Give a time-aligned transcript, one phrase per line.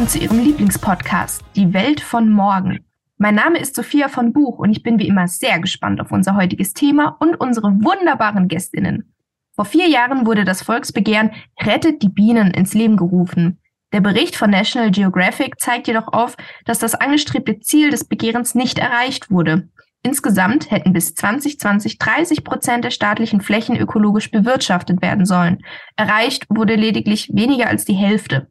[0.00, 2.86] Willkommen zu Ihrem Lieblingspodcast, Die Welt von morgen.
[3.18, 6.36] Mein Name ist Sophia von Buch und ich bin wie immer sehr gespannt auf unser
[6.36, 9.12] heutiges Thema und unsere wunderbaren Gästinnen.
[9.54, 13.60] Vor vier Jahren wurde das Volksbegehren Rettet die Bienen ins Leben gerufen.
[13.92, 18.78] Der Bericht von National Geographic zeigt jedoch auf, dass das angestrebte Ziel des Begehrens nicht
[18.78, 19.68] erreicht wurde.
[20.02, 25.58] Insgesamt hätten bis 2020 30 Prozent der staatlichen Flächen ökologisch bewirtschaftet werden sollen.
[25.96, 28.48] Erreicht wurde lediglich weniger als die Hälfte.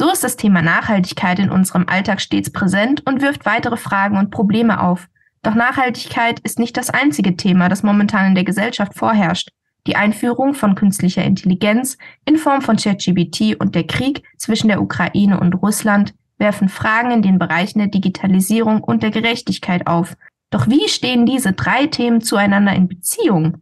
[0.00, 4.30] So ist das Thema Nachhaltigkeit in unserem Alltag stets präsent und wirft weitere Fragen und
[4.30, 5.10] Probleme auf.
[5.42, 9.50] Doch Nachhaltigkeit ist nicht das einzige Thema, das momentan in der Gesellschaft vorherrscht.
[9.86, 15.38] Die Einführung von künstlicher Intelligenz in Form von ChatGBT und der Krieg zwischen der Ukraine
[15.38, 20.16] und Russland werfen Fragen in den Bereichen der Digitalisierung und der Gerechtigkeit auf.
[20.48, 23.58] Doch wie stehen diese drei Themen zueinander in Beziehung?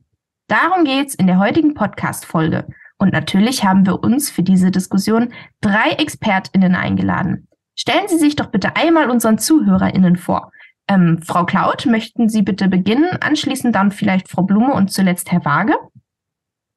[0.46, 2.68] Darum geht's in der heutigen Podcast-Folge.
[2.98, 7.48] Und natürlich haben wir uns für diese Diskussion drei ExpertInnen eingeladen.
[7.76, 10.50] Stellen Sie sich doch bitte einmal unseren ZuhörerInnen vor.
[10.88, 15.44] Ähm, Frau Klaut, möchten Sie bitte beginnen, anschließend dann vielleicht Frau Blume und zuletzt Herr
[15.44, 15.74] Waage?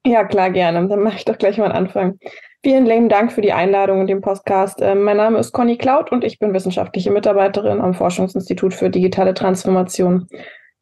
[0.06, 0.86] Ja, klar, gerne.
[0.88, 2.18] Dann mache ich doch gleich mal einen Anfang.
[2.62, 4.80] Vielen lieben Dank für die Einladung in den Podcast.
[4.80, 9.34] Ähm, mein Name ist Conny Klaut und ich bin wissenschaftliche Mitarbeiterin am Forschungsinstitut für digitale
[9.34, 10.28] Transformation.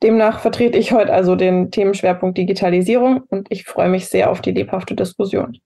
[0.03, 4.53] Demnach vertrete ich heute also den Themenschwerpunkt Digitalisierung und ich freue mich sehr auf die
[4.53, 5.59] lebhafte Diskussion.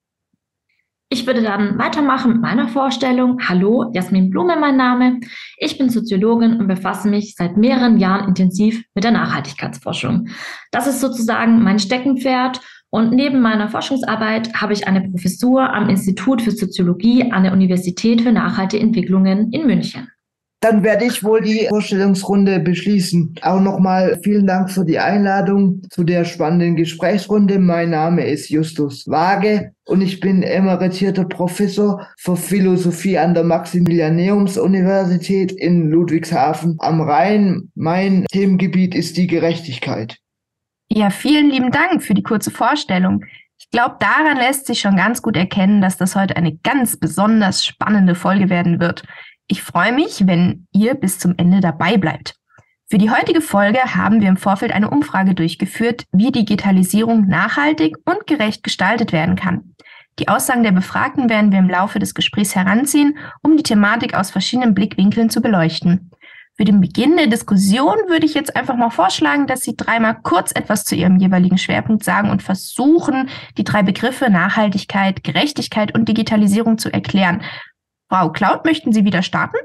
[1.10, 3.38] Ich würde dann weitermachen mit meiner Vorstellung.
[3.46, 5.20] Hallo, Jasmin Blume mein Name.
[5.58, 10.28] Ich bin Soziologin und befasse mich seit mehreren Jahren intensiv mit der Nachhaltigkeitsforschung.
[10.72, 12.60] Das ist sozusagen mein Steckenpferd
[12.90, 18.22] und neben meiner Forschungsarbeit habe ich eine Professur am Institut für Soziologie an der Universität
[18.22, 20.08] für nachhaltige Entwicklungen in München.
[20.64, 23.34] Dann werde ich wohl die Vorstellungsrunde beschließen.
[23.42, 27.58] Auch nochmal vielen Dank für die Einladung zu der spannenden Gesprächsrunde.
[27.58, 35.52] Mein Name ist Justus Waage und ich bin emeritierter Professor für Philosophie an der Maximilianeums-Universität
[35.52, 37.70] in Ludwigshafen am Rhein.
[37.74, 40.16] Mein Themengebiet ist die Gerechtigkeit.
[40.88, 43.22] Ja, vielen lieben Dank für die kurze Vorstellung.
[43.58, 47.66] Ich glaube, daran lässt sich schon ganz gut erkennen, dass das heute eine ganz besonders
[47.66, 49.02] spannende Folge werden wird.
[49.46, 52.34] Ich freue mich, wenn ihr bis zum Ende dabei bleibt.
[52.88, 58.26] Für die heutige Folge haben wir im Vorfeld eine Umfrage durchgeführt, wie Digitalisierung nachhaltig und
[58.26, 59.74] gerecht gestaltet werden kann.
[60.18, 64.30] Die Aussagen der Befragten werden wir im Laufe des Gesprächs heranziehen, um die Thematik aus
[64.30, 66.10] verschiedenen Blickwinkeln zu beleuchten.
[66.56, 70.52] Für den Beginn der Diskussion würde ich jetzt einfach mal vorschlagen, dass Sie dreimal kurz
[70.52, 73.28] etwas zu Ihrem jeweiligen Schwerpunkt sagen und versuchen,
[73.58, 77.42] die drei Begriffe Nachhaltigkeit, Gerechtigkeit und Digitalisierung zu erklären.
[78.08, 79.56] Frau Cloud, möchten Sie wieder starten?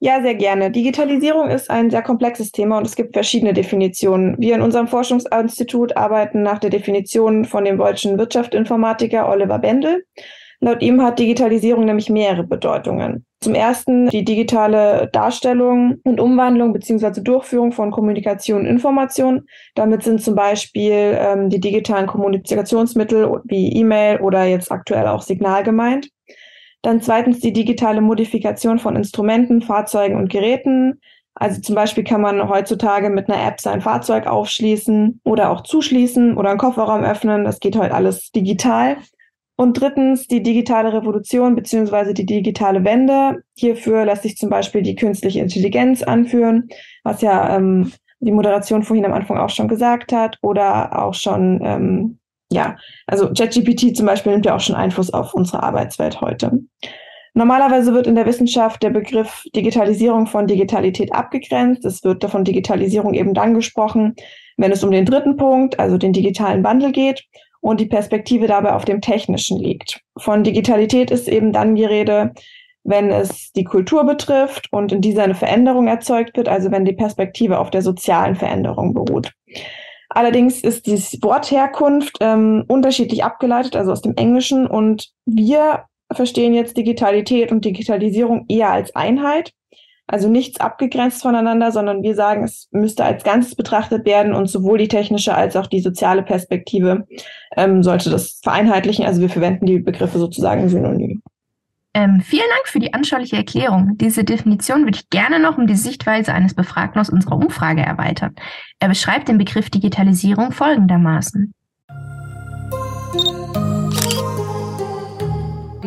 [0.00, 0.70] Ja, sehr gerne.
[0.70, 4.36] Digitalisierung ist ein sehr komplexes Thema und es gibt verschiedene Definitionen.
[4.38, 10.04] Wir in unserem Forschungsinstitut arbeiten nach der Definition von dem deutschen Wirtschaftsinformatiker Oliver Bendel.
[10.60, 13.24] Laut ihm hat Digitalisierung nämlich mehrere Bedeutungen.
[13.40, 17.20] Zum ersten die digitale Darstellung und Umwandlung bzw.
[17.20, 19.42] Durchführung von Kommunikation und Information.
[19.74, 25.64] Damit sind zum Beispiel ähm, die digitalen Kommunikationsmittel wie E-Mail oder jetzt aktuell auch Signal
[25.64, 26.08] gemeint.
[26.84, 31.00] Dann zweitens die digitale Modifikation von Instrumenten, Fahrzeugen und Geräten.
[31.34, 36.36] Also zum Beispiel kann man heutzutage mit einer App sein Fahrzeug aufschließen oder auch zuschließen
[36.36, 37.44] oder einen Kofferraum öffnen.
[37.44, 38.98] Das geht heute alles digital.
[39.56, 43.42] Und drittens die digitale Revolution beziehungsweise die digitale Wende.
[43.56, 46.68] Hierfür lässt sich zum Beispiel die künstliche Intelligenz anführen,
[47.02, 51.60] was ja ähm, die Moderation vorhin am Anfang auch schon gesagt hat, oder auch schon
[51.64, 52.18] ähm,
[52.54, 52.76] ja,
[53.06, 56.60] also ChatGPT zum Beispiel nimmt ja auch schon Einfluss auf unsere Arbeitswelt heute.
[57.34, 61.84] Normalerweise wird in der Wissenschaft der Begriff Digitalisierung von Digitalität abgegrenzt.
[61.84, 64.14] Es wird davon Digitalisierung eben dann gesprochen,
[64.56, 67.24] wenn es um den dritten Punkt, also den digitalen Wandel geht
[67.60, 70.00] und die Perspektive dabei auf dem Technischen liegt.
[70.16, 72.32] Von Digitalität ist eben dann die Rede,
[72.84, 76.92] wenn es die Kultur betrifft und in dieser eine Veränderung erzeugt wird, also wenn die
[76.92, 79.32] Perspektive auf der sozialen Veränderung beruht.
[80.08, 84.66] Allerdings ist die Wortherkunft ähm, unterschiedlich abgeleitet, also aus dem Englischen.
[84.66, 89.52] Und wir verstehen jetzt Digitalität und Digitalisierung eher als Einheit.
[90.06, 94.76] Also nichts abgegrenzt voneinander, sondern wir sagen, es müsste als Ganzes betrachtet werden und sowohl
[94.76, 97.06] die technische als auch die soziale Perspektive
[97.56, 99.06] ähm, sollte das vereinheitlichen.
[99.06, 101.22] Also wir verwenden die Begriffe sozusagen synonym.
[101.96, 103.96] Ähm, vielen Dank für die anschauliche Erklärung.
[103.96, 108.34] Diese Definition würde ich gerne noch um die Sichtweise eines Befragten aus unserer Umfrage erweitern.
[108.80, 111.54] Er beschreibt den Begriff Digitalisierung folgendermaßen.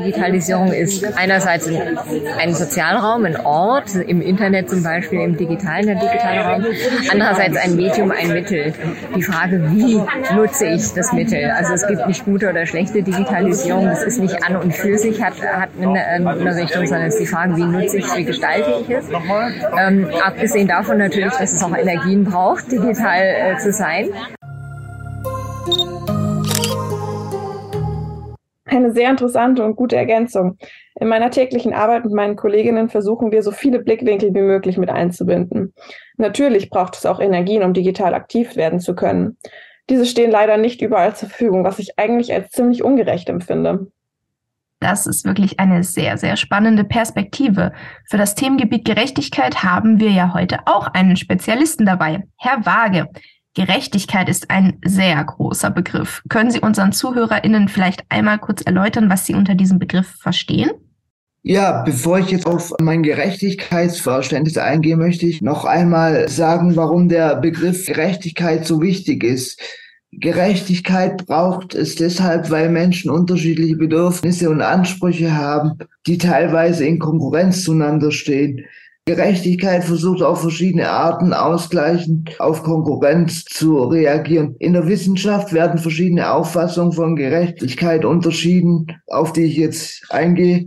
[0.08, 1.70] Digitalisierung ist einerseits
[2.40, 6.66] ein Sozialraum, ein Ort, im Internet zum Beispiel, im digitalen, der digitale Raum,
[7.12, 8.74] andererseits ein Medium, ein Mittel.
[9.16, 10.02] Die Frage, wie
[10.34, 11.52] nutze ich das Mittel?
[11.52, 15.22] Also es gibt nicht gute oder schlechte Digitalisierung, das ist nicht an und für sich
[15.22, 18.24] hat, hat eine, eine Richtung, sondern es ist die Frage, wie nutze ich es, wie
[18.24, 19.06] gestalte ich es.
[19.78, 24.10] Ähm, abgesehen davon natürlich, dass es auch Energien braucht, digital äh, zu sein.
[28.68, 30.58] Eine sehr interessante und gute Ergänzung.
[31.00, 34.90] In meiner täglichen Arbeit mit meinen Kolleginnen versuchen wir, so viele Blickwinkel wie möglich mit
[34.90, 35.74] einzubinden.
[36.18, 39.38] Natürlich braucht es auch Energien, um digital aktiv werden zu können.
[39.90, 43.88] Diese stehen leider nicht überall zur Verfügung, was ich eigentlich als ziemlich ungerecht empfinde.
[44.80, 47.72] Das ist wirklich eine sehr, sehr spannende Perspektive.
[48.06, 53.08] Für das Themengebiet Gerechtigkeit haben wir ja heute auch einen Spezialisten dabei, Herr Waage.
[53.58, 56.22] Gerechtigkeit ist ein sehr großer Begriff.
[56.30, 60.70] Können Sie unseren ZuhörerInnen vielleicht einmal kurz erläutern, was Sie unter diesem Begriff verstehen?
[61.42, 67.38] Ja, bevor ich jetzt auf mein Gerechtigkeitsverständnis eingehe, möchte ich noch einmal sagen, warum der
[67.38, 69.60] Begriff Gerechtigkeit so wichtig ist.
[70.12, 77.64] Gerechtigkeit braucht es deshalb, weil Menschen unterschiedliche Bedürfnisse und Ansprüche haben, die teilweise in Konkurrenz
[77.64, 78.66] zueinander stehen.
[79.08, 84.58] Gerechtigkeit versucht auf verschiedene Arten ausgleichend auf Konkurrenz zu reagieren.
[84.60, 90.66] In der Wissenschaft werden verschiedene Auffassungen von Gerechtigkeit unterschieden, auf die ich jetzt eingehe.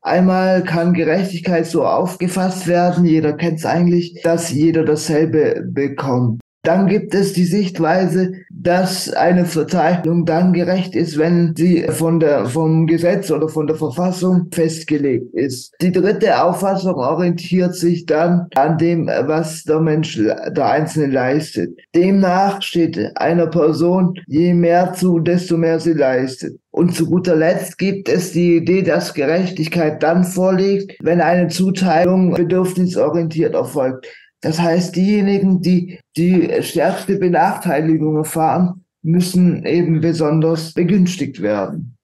[0.00, 6.41] Einmal kann Gerechtigkeit so aufgefasst werden, jeder kennt es eigentlich, dass jeder dasselbe bekommt.
[6.64, 12.46] Dann gibt es die Sichtweise, dass eine Verteilung dann gerecht ist, wenn sie von der,
[12.46, 15.74] vom Gesetz oder von der Verfassung festgelegt ist.
[15.80, 21.76] Die dritte Auffassung orientiert sich dann an dem, was der Mensch, der Einzelne leistet.
[21.96, 26.60] Demnach steht einer Person je mehr zu, desto mehr sie leistet.
[26.70, 32.32] Und zu guter Letzt gibt es die Idee, dass Gerechtigkeit dann vorliegt, wenn eine Zuteilung
[32.32, 34.06] bedürfnisorientiert erfolgt.
[34.42, 41.96] Das heißt, diejenigen, die die stärkste Benachteiligung erfahren, müssen eben besonders begünstigt werden.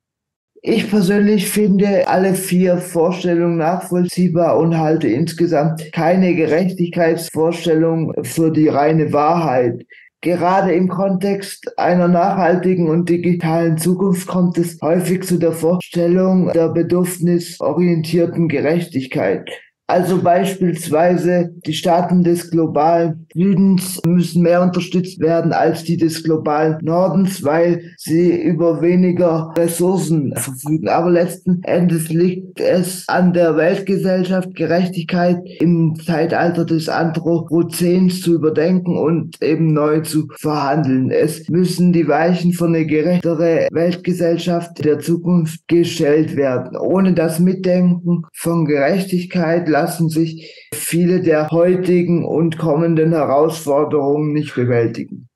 [0.62, 9.12] Ich persönlich finde alle vier Vorstellungen nachvollziehbar und halte insgesamt keine Gerechtigkeitsvorstellung für die reine
[9.12, 9.85] Wahrheit.
[10.20, 16.70] Gerade im Kontext einer nachhaltigen und digitalen Zukunft kommt es häufig zu der Vorstellung der
[16.70, 19.49] bedürfnisorientierten Gerechtigkeit.
[19.90, 26.76] Also beispielsweise die Staaten des globalen Südens müssen mehr unterstützt werden als die des globalen
[26.82, 30.88] Nordens, weil sie über weniger Ressourcen verfügen.
[30.88, 38.99] Aber letzten Endes liegt es an der Weltgesellschaft, Gerechtigkeit im Zeitalter des Anthropozäns zu überdenken
[38.99, 41.11] und eben neu zu verhandeln.
[41.11, 46.76] Es müssen die Weichen für eine gerechtere Weltgesellschaft der Zukunft gestellt werden.
[46.76, 55.28] Ohne das Mitdenken von Gerechtigkeit lassen sich viele der heutigen und kommenden Herausforderungen nicht bewältigen.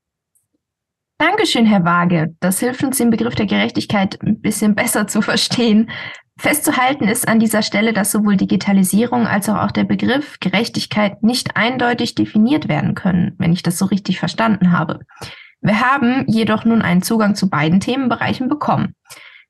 [1.19, 2.35] Dankeschön, Herr Waage.
[2.41, 5.91] Das hilft uns, den Begriff der Gerechtigkeit ein bisschen besser zu verstehen.
[6.37, 12.17] Festzuhalten ist an dieser Stelle, dass sowohl Digitalisierung als auch der Begriff Gerechtigkeit nicht eindeutig
[12.17, 14.99] definiert werden können, wenn ich das so richtig verstanden habe.
[15.61, 18.97] Wir haben jedoch nun einen Zugang zu beiden Themenbereichen bekommen.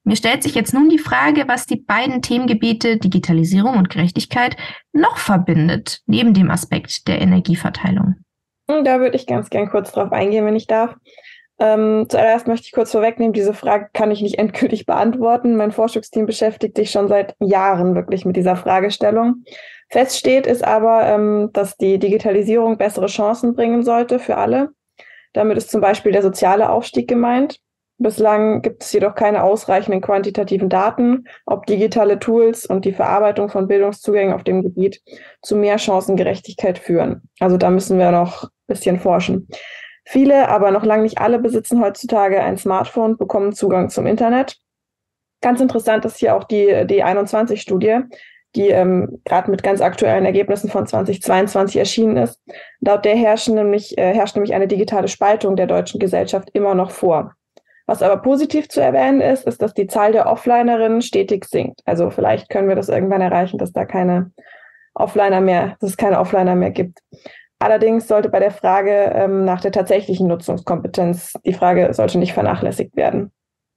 [0.05, 4.57] Mir stellt sich jetzt nun die Frage, was die beiden Themengebiete Digitalisierung und Gerechtigkeit
[4.93, 8.17] noch verbindet, neben dem Aspekt der Energieverteilung.
[8.69, 10.97] Hm, da würde ich ganz gern kurz drauf eingehen, wenn ich darf.
[11.61, 15.57] Ähm, zuerst möchte ich kurz vorwegnehmen, diese Frage kann ich nicht endgültig beantworten.
[15.57, 19.45] Mein Forschungsteam beschäftigt sich schon seit Jahren wirklich mit dieser Fragestellung.
[19.89, 24.71] Feststeht ist aber, ähm, dass die Digitalisierung bessere Chancen bringen sollte für alle.
[25.35, 27.61] Damit ist zum Beispiel der soziale Aufstieg gemeint.
[28.03, 33.69] Bislang gibt es jedoch keine ausreichenden quantitativen Daten, ob digitale Tools und die Verarbeitung von
[33.69, 35.01] Bildungszugängen auf dem Gebiet
[35.41, 37.23] zu mehr Chancengerechtigkeit führen.
[37.39, 39.47] Also da müssen wir noch ein bisschen forschen.
[40.05, 44.57] Viele, aber noch lange nicht alle besitzen heutzutage ein Smartphone, bekommen Zugang zum Internet.
[45.41, 48.01] Ganz interessant ist hier auch die, die 21-Studie,
[48.57, 52.41] die ähm, gerade mit ganz aktuellen Ergebnissen von 2022 erschienen ist.
[52.81, 56.91] Laut der herrscht nämlich, äh, herrscht nämlich eine digitale Spaltung der deutschen Gesellschaft immer noch
[56.91, 57.35] vor.
[57.87, 61.81] Was aber positiv zu erwähnen ist, ist, dass die Zahl der Offlinerinnen stetig sinkt.
[61.85, 64.31] Also vielleicht können wir das irgendwann erreichen, dass da keine
[64.95, 67.01] Offliner mehr, dass es keine Offliner mehr gibt.
[67.59, 72.97] Allerdings sollte bei der Frage ähm, nach der tatsächlichen Nutzungskompetenz die Frage sollte nicht vernachlässigt
[72.97, 73.31] werden.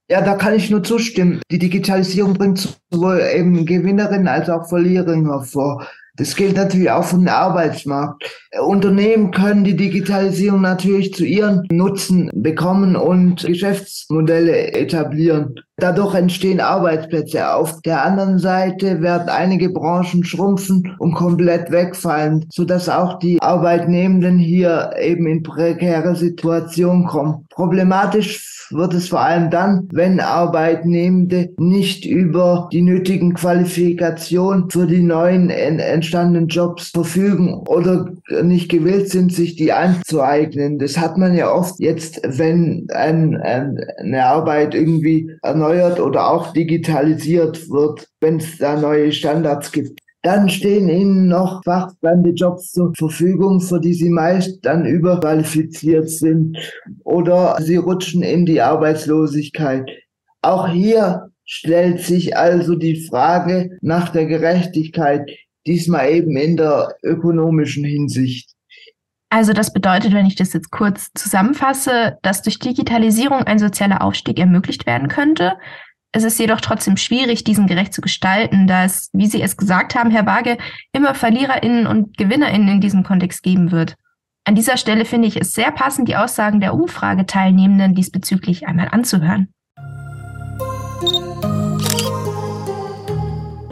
[0.08, 1.40] Ja, da kann ich nur zustimmen.
[1.50, 5.86] Die Digitalisierung bringt sowohl eben Gewinnerinnen als auch Verliererinnen hervor.
[6.16, 8.24] Das gilt natürlich auch für den Arbeitsmarkt.
[8.60, 15.54] Unternehmen können die Digitalisierung natürlich zu ihren Nutzen bekommen und Geschäftsmodelle etablieren.
[15.78, 17.52] Dadurch entstehen Arbeitsplätze.
[17.54, 24.38] Auf der anderen Seite werden einige Branchen schrumpfen und komplett wegfallen, sodass auch die Arbeitnehmenden
[24.38, 27.46] hier eben in prekäre Situationen kommen.
[27.50, 35.02] Problematisch wird es vor allem dann, wenn Arbeitnehmende nicht über die nötigen Qualifikationen für die
[35.02, 38.10] neuen entstandenen Jobs verfügen oder
[38.42, 40.78] nicht gewillt sind, sich die anzueignen.
[40.78, 45.30] Das hat man ja oft jetzt, wenn ein, ein, eine Arbeit irgendwie
[45.66, 50.00] erneuert oder auch digitalisiert wird, wenn es da neue Standards gibt.
[50.22, 56.58] Dann stehen ihnen noch fachfremde Jobs zur Verfügung, für die sie meist dann überqualifiziert sind
[57.04, 59.88] oder sie rutschen in die Arbeitslosigkeit.
[60.42, 65.30] Auch hier stellt sich also die Frage nach der Gerechtigkeit,
[65.64, 68.55] diesmal eben in der ökonomischen Hinsicht.
[69.28, 74.38] Also das bedeutet, wenn ich das jetzt kurz zusammenfasse, dass durch Digitalisierung ein sozialer Aufstieg
[74.38, 75.58] ermöglicht werden könnte,
[76.12, 79.94] es ist jedoch trotzdem schwierig, diesen gerecht zu gestalten, da es, wie Sie es gesagt
[79.94, 80.56] haben, Herr Waage,
[80.92, 83.96] immer VerliererInnen und GewinnerInnen in diesem Kontext geben wird.
[84.44, 89.52] An dieser Stelle finde ich es sehr passend, die Aussagen der Umfrageteilnehmenden diesbezüglich einmal anzuhören.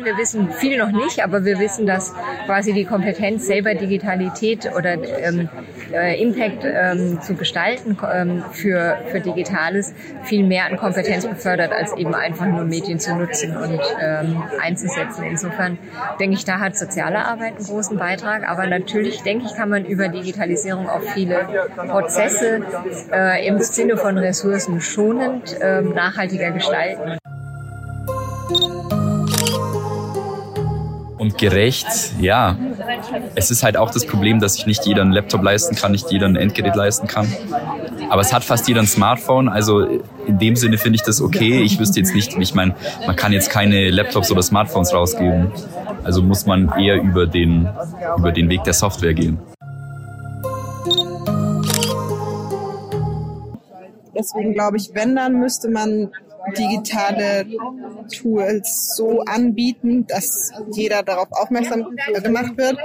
[0.04, 4.96] Wir wissen viel noch nicht, aber wir wissen, dass quasi die Kompetenz, selber Digitalität oder
[5.22, 5.48] ähm,
[5.92, 9.94] äh, Impact ähm, zu gestalten ähm, für, für Digitales
[10.24, 15.24] viel mehr an Kompetenz befördert, als eben einfach nur Medien zu nutzen und ähm, einzusetzen.
[15.24, 15.78] Insofern
[16.20, 18.48] denke ich, da hat soziale Arbeit einen großen Beitrag.
[18.48, 21.46] Aber natürlich, denke ich, kann man über Digitalisierung auch viele
[21.76, 22.62] Prozesse
[23.10, 27.18] äh, im Sinne von Ressourcen schonend äh, nachhaltiger gestalten.
[31.24, 31.86] Und gerecht,
[32.20, 32.56] ja.
[33.34, 36.10] Es ist halt auch das Problem, dass sich nicht jeder einen Laptop leisten kann, nicht
[36.10, 37.26] jeder ein Endgerät leisten kann.
[38.10, 39.80] Aber es hat fast jeder ein Smartphone, also
[40.26, 41.62] in dem Sinne finde ich das okay.
[41.62, 42.74] Ich wüsste jetzt nicht, ich meine,
[43.06, 45.50] man kann jetzt keine Laptops oder Smartphones rausgeben.
[46.02, 47.68] Also muss man eher über den,
[48.18, 49.38] über den Weg der Software gehen.
[54.16, 56.10] Deswegen glaube ich, wenn, dann müsste man
[56.56, 57.46] digitale
[58.12, 62.78] Tools so anbieten, dass jeder darauf aufmerksam gemacht wird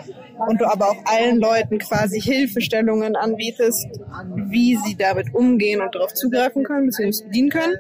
[0.48, 3.88] und du aber auch allen Leuten quasi Hilfestellungen anbietest,
[4.36, 7.25] wie sie damit umgehen und darauf zugreifen können, bzw.
[7.25, 7.75] bedienen können.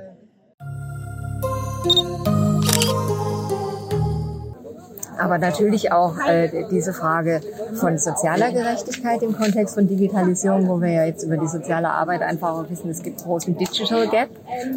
[5.19, 7.41] Aber natürlich auch äh, diese Frage
[7.75, 12.21] von sozialer Gerechtigkeit im Kontext von Digitalisierung, wo wir ja jetzt über die soziale Arbeit
[12.21, 14.29] einfach auch wissen, es gibt großen Digital Gap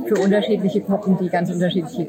[0.07, 2.09] für unterschiedliche Gruppen, die ganz unterschiedliche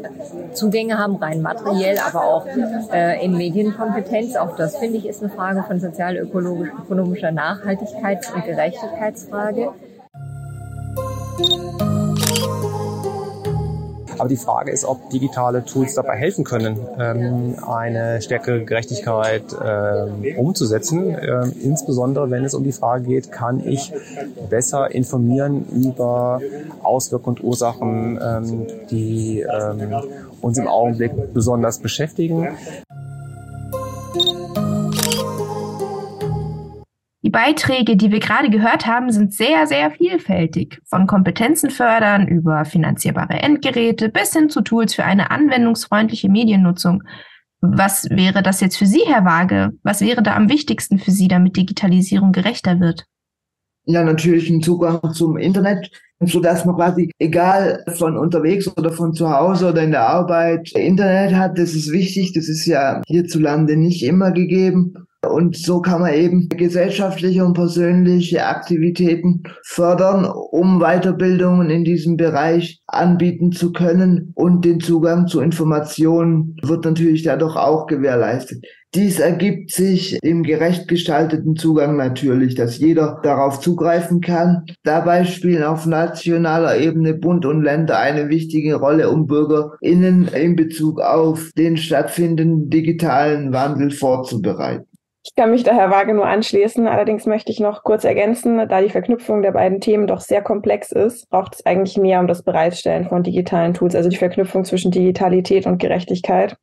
[0.54, 2.46] Zugänge haben, rein materiell, aber auch
[2.92, 4.36] äh, in Medienkompetenz.
[4.36, 9.70] Auch das, finde ich, ist eine Frage von sozial-ökologischer Nachhaltigkeits- und Gerechtigkeitsfrage.
[14.18, 20.38] Aber die Frage ist, ob digitale Tools dabei helfen können, ähm, eine stärkere Gerechtigkeit ähm,
[20.38, 21.16] umzusetzen.
[21.20, 23.92] Ähm, insbesondere wenn es um die Frage geht, kann ich
[24.50, 26.42] besser informieren über
[26.84, 29.96] Auswirkungen und Ursachen, ähm, die ähm,
[30.42, 32.50] uns im Augenblick besonders beschäftigen.
[37.30, 40.80] Beiträge, die wir gerade gehört haben, sind sehr, sehr vielfältig.
[40.86, 47.04] Von Kompetenzen fördern über finanzierbare Endgeräte bis hin zu Tools für eine anwendungsfreundliche Mediennutzung.
[47.62, 49.72] Was wäre das jetzt für Sie, Herr Waage?
[49.84, 53.06] Was wäre da am wichtigsten für Sie, damit Digitalisierung gerechter wird?
[53.86, 59.14] Ja, natürlich ein Zugang zum Internet, so dass man quasi egal von unterwegs oder von
[59.14, 61.58] zu Hause oder in der Arbeit Internet hat.
[61.58, 62.34] Das ist wichtig.
[62.34, 64.94] Das ist ja hierzulande nicht immer gegeben.
[65.28, 72.82] Und so kann man eben gesellschaftliche und persönliche Aktivitäten fördern, um Weiterbildungen in diesem Bereich
[72.88, 74.34] anbieten zu können.
[74.36, 78.66] Und den Zugang zu Informationen wird natürlich dadurch auch gewährleistet.
[78.96, 84.66] Dies ergibt sich im gerecht gestalteten Zugang natürlich, dass jeder darauf zugreifen kann.
[84.84, 91.02] Dabei spielen auf nationaler Ebene Bund und Länder eine wichtige Rolle, um BürgerInnen in Bezug
[91.02, 94.93] auf den stattfindenden digitalen Wandel vorzubereiten.
[95.26, 96.86] Ich kann mich daher vage nur anschließen.
[96.86, 100.92] Allerdings möchte ich noch kurz ergänzen, da die Verknüpfung der beiden Themen doch sehr komplex
[100.92, 104.92] ist, braucht es eigentlich mehr um das Bereitstellen von digitalen Tools, also die Verknüpfung zwischen
[104.92, 106.58] Digitalität und Gerechtigkeit.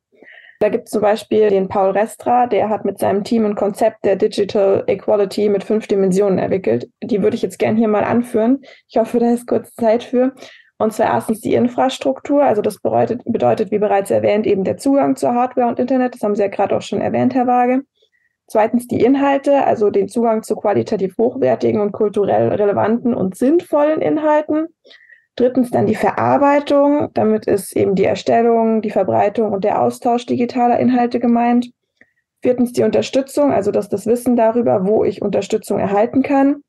[0.59, 4.05] Da gibt es zum Beispiel den Paul Restra, der hat mit seinem Team ein Konzept
[4.05, 6.87] der Digital Equality mit fünf Dimensionen entwickelt.
[7.01, 8.61] Die würde ich jetzt gern hier mal anführen.
[8.87, 10.35] Ich hoffe, da ist kurz Zeit für.
[10.77, 12.43] Und zwar erstens die Infrastruktur.
[12.43, 16.13] Also das bedeutet, bedeutet, wie bereits erwähnt, eben der Zugang zur Hardware und Internet.
[16.13, 17.81] Das haben Sie ja gerade auch schon erwähnt, Herr Waage.
[18.51, 24.67] Zweitens die Inhalte, also den Zugang zu qualitativ hochwertigen und kulturell relevanten und sinnvollen Inhalten.
[25.37, 27.07] Drittens dann die Verarbeitung.
[27.13, 31.71] Damit ist eben die Erstellung, die Verbreitung und der Austausch digitaler Inhalte gemeint.
[32.41, 36.61] Viertens die Unterstützung, also das, das Wissen darüber, wo ich Unterstützung erhalten kann.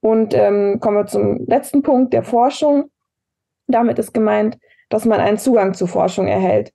[0.00, 2.84] Und ähm, kommen wir zum letzten Punkt der Forschung.
[3.66, 4.58] Damit ist gemeint,
[4.90, 6.72] dass man einen Zugang zu Forschung erhält,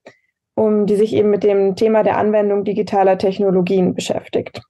[0.55, 4.61] um die sich eben mit dem Thema der Anwendung digitaler Technologien beschäftigt.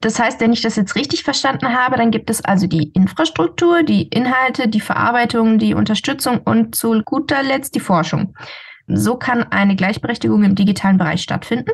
[0.00, 3.82] Das heißt, wenn ich das jetzt richtig verstanden habe, dann gibt es also die Infrastruktur,
[3.82, 8.34] die Inhalte, die Verarbeitung, die Unterstützung und zu guter Letzt die Forschung.
[8.86, 11.72] So kann eine Gleichberechtigung im digitalen Bereich stattfinden?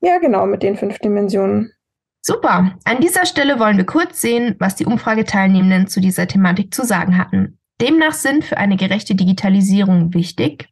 [0.00, 1.72] Ja, genau, mit den fünf Dimensionen.
[2.20, 2.72] Super.
[2.84, 7.18] An dieser Stelle wollen wir kurz sehen, was die Umfrageteilnehmenden zu dieser Thematik zu sagen
[7.18, 7.58] hatten.
[7.80, 10.68] Demnach sind für eine gerechte Digitalisierung wichtig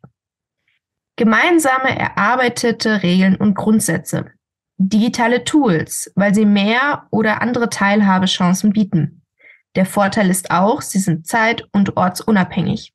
[1.23, 4.33] gemeinsame erarbeitete Regeln und Grundsätze,
[4.77, 9.23] digitale Tools, weil sie mehr oder andere Teilhabechancen bieten.
[9.77, 12.93] Der Vorteil ist auch, sie sind zeit- und ortsunabhängig.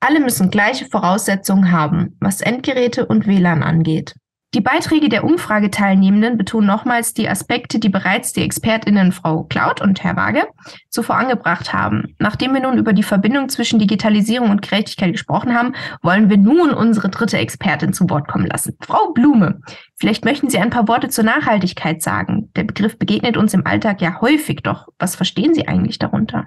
[0.00, 4.14] Alle müssen gleiche Voraussetzungen haben, was Endgeräte und WLAN angeht.
[4.54, 10.02] Die Beiträge der Umfrageteilnehmenden betonen nochmals die Aspekte, die bereits die ExpertInnen Frau Klaut und
[10.02, 10.46] Herr Waage
[10.88, 12.14] zuvor angebracht haben.
[12.18, 16.70] Nachdem wir nun über die Verbindung zwischen Digitalisierung und Gerechtigkeit gesprochen haben, wollen wir nun
[16.70, 18.74] unsere dritte Expertin zu Wort kommen lassen.
[18.80, 19.60] Frau Blume,
[19.96, 22.50] vielleicht möchten Sie ein paar Worte zur Nachhaltigkeit sagen.
[22.56, 26.46] Der Begriff begegnet uns im Alltag ja häufig, doch was verstehen Sie eigentlich darunter?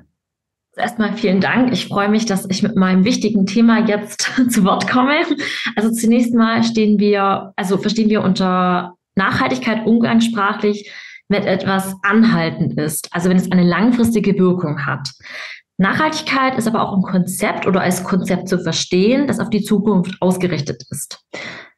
[0.77, 1.73] Erstmal vielen Dank.
[1.73, 5.15] Ich freue mich, dass ich mit meinem wichtigen Thema jetzt zu Wort komme.
[5.75, 10.89] Also zunächst mal stehen wir, also verstehen wir unter Nachhaltigkeit umgangssprachlich,
[11.27, 15.09] wenn etwas anhaltend ist, also wenn es eine langfristige Wirkung hat.
[15.77, 20.21] Nachhaltigkeit ist aber auch ein Konzept oder als Konzept zu verstehen, das auf die Zukunft
[20.21, 21.25] ausgerichtet ist.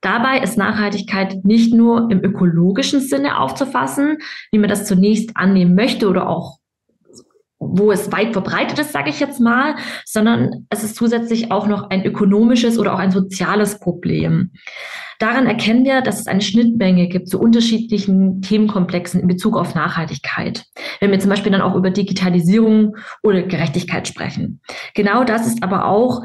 [0.02, 4.18] Dabei ist Nachhaltigkeit nicht nur im ökologischen Sinne aufzufassen,
[4.52, 6.58] wie man das zunächst annehmen möchte oder auch
[7.72, 11.90] wo es weit verbreitet ist, sage ich jetzt mal, sondern es ist zusätzlich auch noch
[11.90, 14.52] ein ökonomisches oder auch ein soziales Problem.
[15.20, 20.66] Daran erkennen wir, dass es eine Schnittmenge gibt zu unterschiedlichen Themenkomplexen in Bezug auf Nachhaltigkeit.
[21.00, 24.62] Wenn wir zum Beispiel dann auch über Digitalisierung oder Gerechtigkeit sprechen.
[24.96, 26.24] Genau das ist aber auch,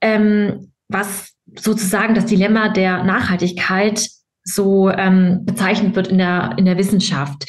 [0.00, 4.08] ähm, was sozusagen das Dilemma der Nachhaltigkeit
[4.44, 7.46] so ähm, bezeichnet wird in der, in der Wissenschaft.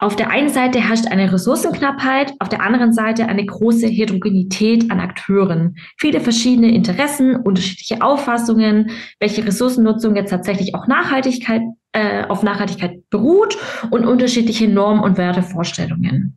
[0.00, 5.00] Auf der einen Seite herrscht eine Ressourcenknappheit, auf der anderen Seite eine große Heterogenität an
[5.00, 5.76] Akteuren.
[5.98, 13.58] Viele verschiedene Interessen, unterschiedliche Auffassungen, welche Ressourcennutzung jetzt tatsächlich auch Nachhaltigkeit, äh, auf Nachhaltigkeit beruht
[13.90, 16.36] und unterschiedliche Normen und Wertevorstellungen.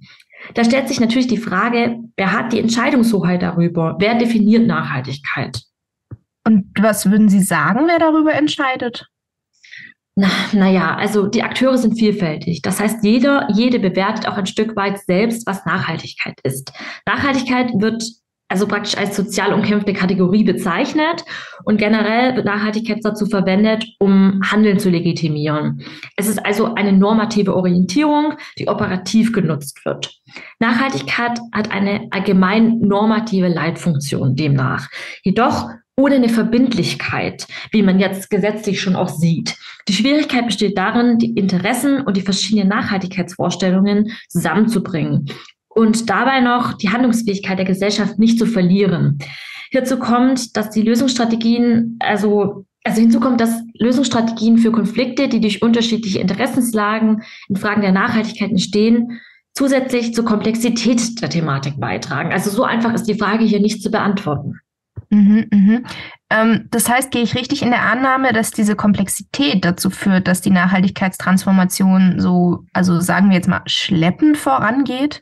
[0.55, 3.95] Da stellt sich natürlich die Frage, wer hat die Entscheidungshoheit darüber?
[3.99, 5.61] Wer definiert Nachhaltigkeit?
[6.47, 9.10] Und was würden Sie sagen, wer darüber entscheidet?
[10.15, 12.61] Na, naja, also die Akteure sind vielfältig.
[12.61, 16.73] Das heißt, jeder, jede bewertet auch ein Stück weit selbst, was Nachhaltigkeit ist.
[17.05, 18.03] Nachhaltigkeit wird
[18.51, 21.23] also praktisch als sozial umkämpfte Kategorie bezeichnet
[21.63, 25.81] und generell wird Nachhaltigkeit dazu verwendet, um Handeln zu legitimieren.
[26.17, 30.13] Es ist also eine normative Orientierung, die operativ genutzt wird.
[30.59, 34.89] Nachhaltigkeit hat eine allgemein normative Leitfunktion demnach.
[35.23, 39.55] Jedoch ohne eine Verbindlichkeit, wie man jetzt gesetzlich schon auch sieht.
[39.87, 45.25] Die Schwierigkeit besteht darin, die Interessen und die verschiedenen Nachhaltigkeitsvorstellungen zusammenzubringen
[45.69, 49.19] und dabei noch die Handlungsfähigkeit der Gesellschaft nicht zu verlieren.
[49.71, 55.61] Hierzu kommt, dass die Lösungsstrategien, also, also hinzu kommt, dass Lösungsstrategien für Konflikte, die durch
[55.61, 59.21] unterschiedliche Interessenslagen in Fragen der Nachhaltigkeit entstehen,
[59.53, 62.31] zusätzlich zur Komplexität der Thematik beitragen.
[62.31, 64.59] Also so einfach ist die Frage hier nicht zu beantworten.
[65.11, 65.85] Mhm, mhm.
[66.29, 70.39] Ähm, das heißt, gehe ich richtig in der Annahme, dass diese Komplexität dazu führt, dass
[70.39, 75.21] die Nachhaltigkeitstransformation so, also sagen wir jetzt mal, schleppend vorangeht?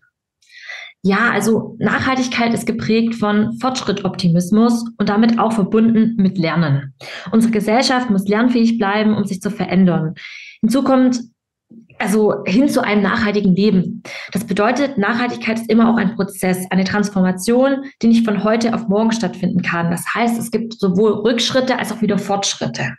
[1.01, 6.93] Ja, also Nachhaltigkeit ist geprägt von Fortschrittoptimismus und damit auch verbunden mit Lernen.
[7.31, 10.15] Unsere Gesellschaft muss lernfähig bleiben, um sich zu verändern.
[10.61, 11.21] Hinzu kommt
[11.99, 14.03] also hin zu einem nachhaltigen Leben.
[14.31, 18.87] Das bedeutet, Nachhaltigkeit ist immer auch ein Prozess, eine Transformation, die nicht von heute auf
[18.87, 19.91] morgen stattfinden kann.
[19.91, 22.95] Das heißt, es gibt sowohl Rückschritte als auch wieder Fortschritte.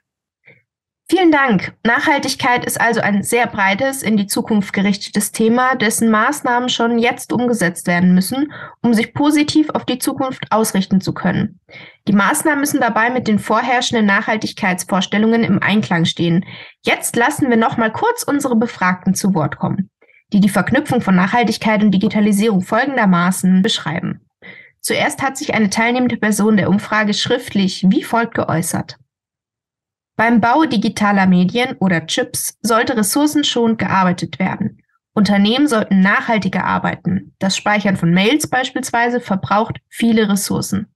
[1.11, 1.73] Vielen Dank.
[1.85, 7.33] Nachhaltigkeit ist also ein sehr breites, in die Zukunft gerichtetes Thema, dessen Maßnahmen schon jetzt
[7.33, 11.59] umgesetzt werden müssen, um sich positiv auf die Zukunft ausrichten zu können.
[12.07, 16.47] Die Maßnahmen müssen dabei mit den vorherrschenden Nachhaltigkeitsvorstellungen im Einklang stehen.
[16.87, 19.91] Jetzt lassen wir noch mal kurz unsere Befragten zu Wort kommen,
[20.33, 24.21] die die Verknüpfung von Nachhaltigkeit und Digitalisierung folgendermaßen beschreiben.
[24.81, 28.97] Zuerst hat sich eine teilnehmende Person der Umfrage schriftlich wie folgt geäußert.
[30.21, 34.83] Beim Bau digitaler Medien oder Chips sollte ressourcenschonend gearbeitet werden.
[35.15, 37.35] Unternehmen sollten nachhaltiger arbeiten.
[37.39, 40.89] Das Speichern von Mails beispielsweise verbraucht viele Ressourcen.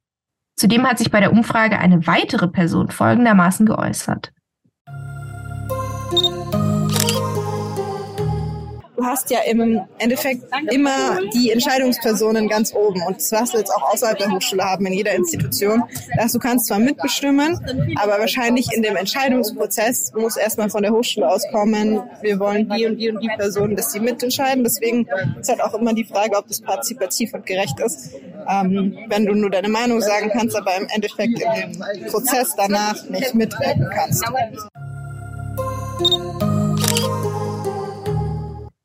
[0.57, 4.31] Zudem hat sich bei der Umfrage eine weitere Person folgendermaßen geäußert.
[9.05, 13.03] Du hast ja im Endeffekt immer die Entscheidungspersonen ganz oben.
[13.03, 15.83] Und das wirst du jetzt auch außerhalb der Hochschule haben, in jeder Institution.
[16.17, 17.59] Das du kannst zwar mitbestimmen,
[18.01, 22.97] aber wahrscheinlich in dem Entscheidungsprozess muss erstmal von der Hochschule auskommen, wir wollen die und
[22.97, 24.65] die und die Personen, dass sie mitentscheiden.
[24.65, 25.07] Deswegen
[25.39, 28.15] ist halt auch immer die Frage, ob das partizipativ und gerecht ist.
[28.49, 33.35] Ähm, wenn du nur deine Meinung sagen kannst, aber im Endeffekt dem Prozess danach nicht
[33.35, 34.25] mitwirken kannst.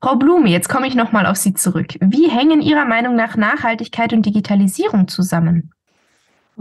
[0.02, 1.96] Frau Blume, jetzt komme ich nochmal auf Sie zurück.
[2.00, 5.72] Wie hängen Ihrer Meinung nach Nachhaltigkeit und Digitalisierung zusammen?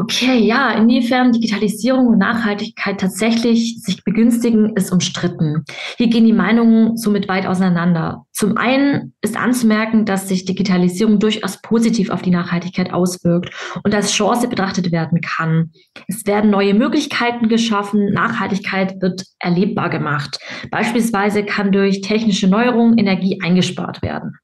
[0.01, 5.65] Okay, ja, inwiefern Digitalisierung und Nachhaltigkeit tatsächlich sich begünstigen, ist umstritten.
[5.97, 8.25] Hier gehen die Meinungen somit weit auseinander.
[8.31, 14.13] Zum einen ist anzumerken, dass sich Digitalisierung durchaus positiv auf die Nachhaltigkeit auswirkt und als
[14.13, 15.73] Chance betrachtet werden kann.
[16.07, 20.39] Es werden neue Möglichkeiten geschaffen, Nachhaltigkeit wird erlebbar gemacht.
[20.71, 24.39] Beispielsweise kann durch technische Neuerungen Energie eingespart werden.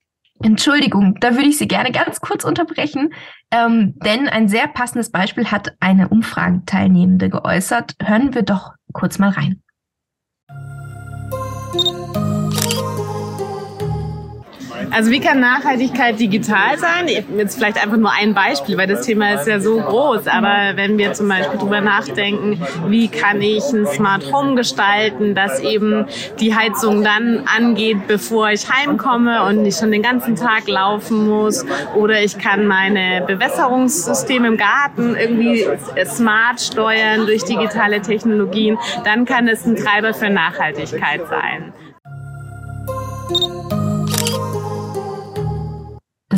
[0.44, 3.14] Entschuldigung, da würde ich Sie gerne ganz kurz unterbrechen,
[3.50, 7.94] ähm, denn ein sehr passendes Beispiel hat eine Umfrageteilnehmende geäußert.
[8.02, 9.63] Hören wir doch kurz mal rein.
[14.94, 17.08] Also wie kann Nachhaltigkeit digital sein?
[17.36, 20.28] Jetzt vielleicht einfach nur ein Beispiel, weil das Thema ist ja so groß.
[20.28, 25.58] Aber wenn wir zum Beispiel drüber nachdenken, wie kann ich ein Smart Home gestalten, dass
[25.60, 26.06] eben
[26.38, 31.66] die Heizung dann angeht, bevor ich heimkomme und nicht schon den ganzen Tag laufen muss.
[31.96, 35.66] Oder ich kann meine Bewässerungssysteme im Garten irgendwie
[36.04, 38.78] smart steuern durch digitale Technologien.
[39.04, 41.72] Dann kann es ein Treiber für Nachhaltigkeit sein.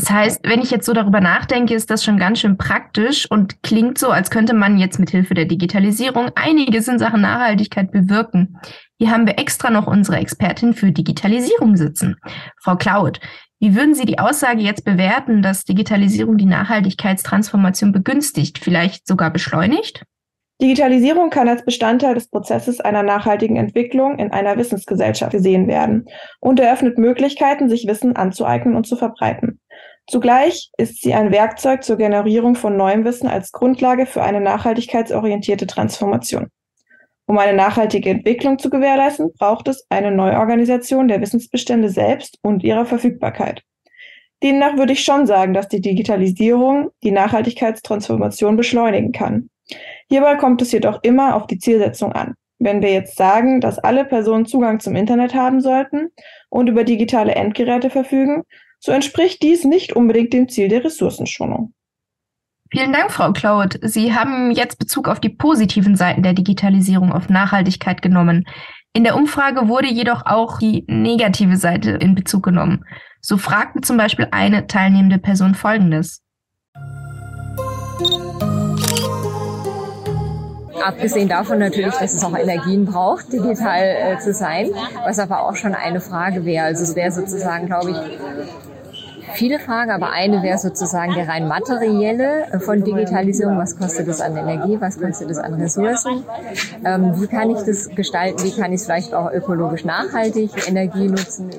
[0.06, 3.60] Das heißt, wenn ich jetzt so darüber nachdenke, ist das schon ganz schön praktisch und
[3.64, 8.56] klingt so, als könnte man jetzt mit Hilfe der Digitalisierung einiges in Sachen Nachhaltigkeit bewirken.
[9.00, 12.14] Hier haben wir extra noch unsere Expertin für Digitalisierung sitzen.
[12.62, 13.18] Frau Klaut,
[13.58, 20.04] wie würden Sie die Aussage jetzt bewerten, dass Digitalisierung die Nachhaltigkeitstransformation begünstigt, vielleicht sogar beschleunigt?
[20.62, 26.06] Digitalisierung kann als Bestandteil des Prozesses einer nachhaltigen Entwicklung in einer Wissensgesellschaft gesehen werden
[26.40, 29.60] und eröffnet Möglichkeiten, sich Wissen anzueignen und zu verbreiten.
[30.08, 35.66] Zugleich ist sie ein Werkzeug zur Generierung von neuem Wissen als Grundlage für eine nachhaltigkeitsorientierte
[35.66, 36.48] Transformation.
[37.26, 42.86] Um eine nachhaltige Entwicklung zu gewährleisten, braucht es eine Neuorganisation der Wissensbestände selbst und ihrer
[42.86, 43.62] Verfügbarkeit.
[44.44, 49.50] Demnach würde ich schon sagen, dass die Digitalisierung die Nachhaltigkeitstransformation beschleunigen kann.
[50.08, 52.34] Hierbei kommt es jedoch immer auf die Zielsetzung an.
[52.58, 56.10] Wenn wir jetzt sagen, dass alle Personen Zugang zum Internet haben sollten
[56.48, 58.44] und über digitale Endgeräte verfügen,
[58.78, 61.72] so entspricht dies nicht unbedingt dem Ziel der Ressourcenschonung.
[62.70, 63.78] Vielen Dank, Frau Claude.
[63.82, 68.44] Sie haben jetzt Bezug auf die positiven Seiten der Digitalisierung auf Nachhaltigkeit genommen.
[68.92, 72.84] In der Umfrage wurde jedoch auch die negative Seite in Bezug genommen.
[73.20, 76.22] So fragte zum Beispiel eine teilnehmende Person Folgendes.
[80.82, 84.70] Abgesehen davon natürlich, dass es auch Energien braucht, digital äh, zu sein,
[85.04, 86.66] was aber auch schon eine Frage wäre.
[86.66, 88.65] Also es wäre sozusagen, glaube ich,
[89.36, 93.58] viele Fragen, aber eine wäre sozusagen der rein materielle äh, von Digitalisierung.
[93.58, 94.80] Was kostet es an Energie?
[94.80, 96.24] Was kostet es an Ressourcen?
[96.84, 98.42] Ähm, wie kann ich das gestalten?
[98.42, 101.50] Wie kann ich es vielleicht auch ökologisch nachhaltig Energie nutzen?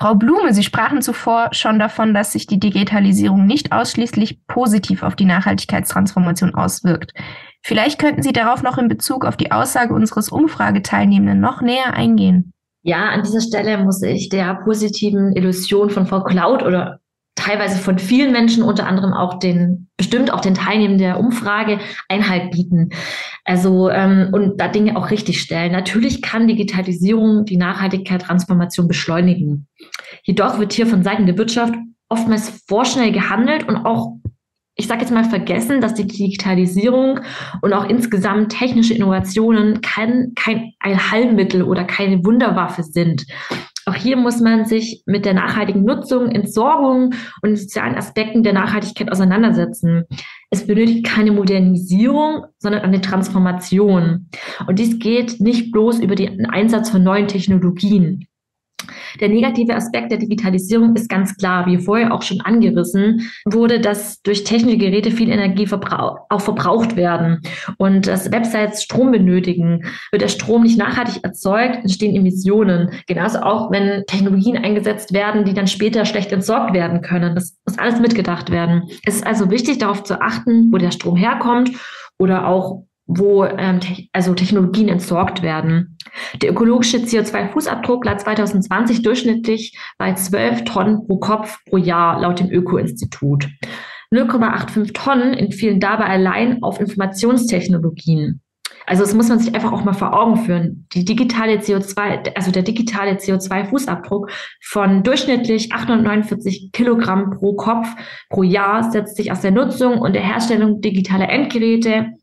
[0.00, 5.16] Frau Blume, Sie sprachen zuvor schon davon, dass sich die Digitalisierung nicht ausschließlich positiv auf
[5.16, 7.14] die Nachhaltigkeitstransformation auswirkt.
[7.62, 12.52] Vielleicht könnten Sie darauf noch in Bezug auf die Aussage unseres Umfrageteilnehmenden noch näher eingehen.
[12.82, 17.00] Ja, an dieser Stelle muss ich der positiven Illusion von Frau Cloud oder
[17.34, 22.50] teilweise von vielen Menschen, unter anderem auch den, bestimmt auch den Teilnehmern der Umfrage, Einhalt
[22.50, 22.90] bieten.
[23.44, 25.72] Also, ähm, und da Dinge auch richtig stellen.
[25.72, 29.68] Natürlich kann Digitalisierung die Nachhaltigkeit, Transformation beschleunigen.
[30.24, 31.74] Jedoch wird hier von Seiten der Wirtschaft
[32.08, 34.16] oftmals vorschnell gehandelt und auch
[34.78, 37.20] ich sage jetzt mal vergessen, dass die Digitalisierung
[37.62, 43.26] und auch insgesamt technische Innovationen kein, kein Allheilmittel oder keine Wunderwaffe sind.
[43.86, 49.10] Auch hier muss man sich mit der nachhaltigen Nutzung, Entsorgung und sozialen Aspekten der Nachhaltigkeit
[49.10, 50.04] auseinandersetzen.
[50.50, 54.28] Es benötigt keine Modernisierung, sondern eine Transformation.
[54.68, 58.27] Und dies geht nicht bloß über den Einsatz von neuen Technologien.
[59.20, 64.22] Der negative Aspekt der Digitalisierung ist ganz klar, wie vorher auch schon angerissen wurde, dass
[64.22, 67.42] durch technische Geräte viel Energie verbrauch auch verbraucht werden
[67.78, 69.84] und dass Websites Strom benötigen.
[70.10, 72.90] Wird der Strom nicht nachhaltig erzeugt, entstehen Emissionen.
[73.06, 77.34] Genauso auch, wenn Technologien eingesetzt werden, die dann später schlecht entsorgt werden können.
[77.34, 78.84] Das muss alles mitgedacht werden.
[79.04, 81.70] Es ist also wichtig, darauf zu achten, wo der Strom herkommt
[82.18, 85.96] oder auch wo ähm, te also Technologien entsorgt werden.
[86.42, 92.50] Der ökologische CO2-Fußabdruck lag 2020 durchschnittlich bei 12 Tonnen pro Kopf pro Jahr laut dem
[92.50, 93.48] Öko-Institut.
[94.12, 98.42] 0,85 Tonnen entfielen dabei allein auf Informationstechnologien.
[98.88, 100.86] Also das muss man sich einfach auch mal vor Augen führen.
[100.94, 104.30] Die digitale CO2, also der digitale CO2-Fußabdruck
[104.62, 107.86] von durchschnittlich 849 Kilogramm pro Kopf
[108.30, 112.14] pro Jahr setzt sich aus der Nutzung und der Herstellung digitaler Endgeräte,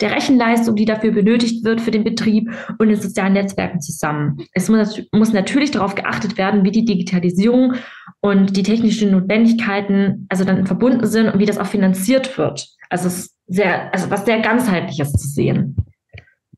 [0.00, 2.48] der Rechenleistung, die dafür benötigt wird für den Betrieb
[2.78, 4.38] und den sozialen Netzwerken zusammen.
[4.52, 7.74] Es muss, muss natürlich darauf geachtet werden, wie die Digitalisierung
[8.20, 12.68] und die technischen Notwendigkeiten also dann verbunden sind und wie das auch finanziert wird.
[12.88, 15.76] Also es ist sehr, also was sehr ganzheitliches zu sehen.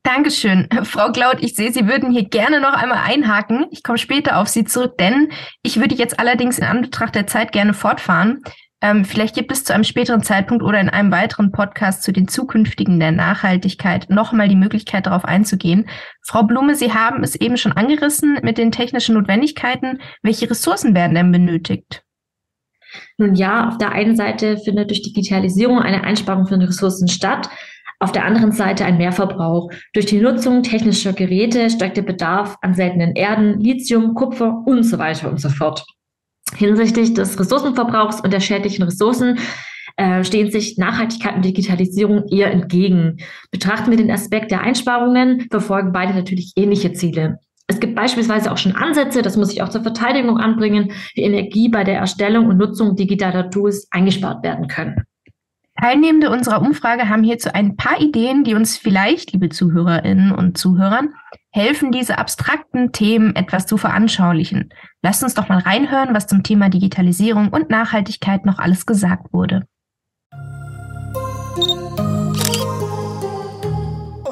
[0.07, 0.69] Dankeschön.
[0.83, 3.65] Frau Glaud, ich sehe, Sie würden hier gerne noch einmal einhaken.
[3.71, 7.51] Ich komme später auf Sie zurück, denn ich würde jetzt allerdings in Anbetracht der Zeit
[7.51, 8.39] gerne fortfahren.
[8.79, 12.29] Ähm, vielleicht gibt es zu einem späteren Zeitpunkt oder in einem weiteren Podcast zu den
[12.29, 15.89] zukünftigen der Nachhaltigkeit nochmal die Möglichkeit, darauf einzugehen.
[16.21, 19.99] Frau Blume, Sie haben es eben schon angerissen mit den technischen Notwendigkeiten.
[20.23, 22.03] Welche Ressourcen werden denn benötigt?
[23.17, 27.49] Nun ja, auf der einen Seite findet durch Digitalisierung eine Einsparung von Ressourcen statt.
[27.99, 29.71] Auf der anderen Seite ein Mehrverbrauch.
[29.93, 34.99] Durch die Nutzung technischer Geräte steigt der Bedarf an seltenen Erden, Lithium, Kupfer und so
[34.99, 35.83] weiter und so fort.
[36.55, 39.39] Hinsichtlich des Ressourcenverbrauchs und der schädlichen Ressourcen
[39.97, 43.17] äh, stehen sich Nachhaltigkeit und Digitalisierung eher entgegen.
[43.51, 47.39] Betrachten wir den Aspekt der Einsparungen, verfolgen beide natürlich ähnliche Ziele.
[47.65, 51.67] Es gibt beispielsweise auch schon Ansätze, das muss ich auch zur Verteidigung anbringen, wie Energie
[51.67, 55.03] bei der Erstellung und Nutzung digitaler Tools eingespart werden können.
[55.79, 61.13] Teilnehmende unserer Umfrage haben hierzu ein paar Ideen, die uns vielleicht, liebe Zuhörerinnen und Zuhörern,
[61.51, 64.73] helfen, diese abstrakten Themen etwas zu veranschaulichen.
[65.03, 69.67] Lasst uns doch mal reinhören, was zum Thema Digitalisierung und Nachhaltigkeit noch alles gesagt wurde.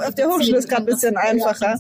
[0.07, 1.77] Auf der Hochschule ist gerade ein bisschen einfacher.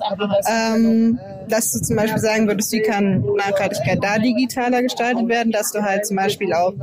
[0.47, 5.71] Ähm, dass du zum Beispiel sagen würdest, wie kann Nachhaltigkeit da digitaler gestaltet werden, dass
[5.71, 6.73] du halt zum Beispiel auf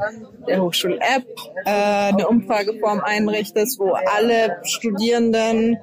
[0.47, 1.25] der Hochschul-App
[1.65, 1.71] äh,
[2.13, 5.79] eine Umfrageform einrichtest, wo alle Studierenden,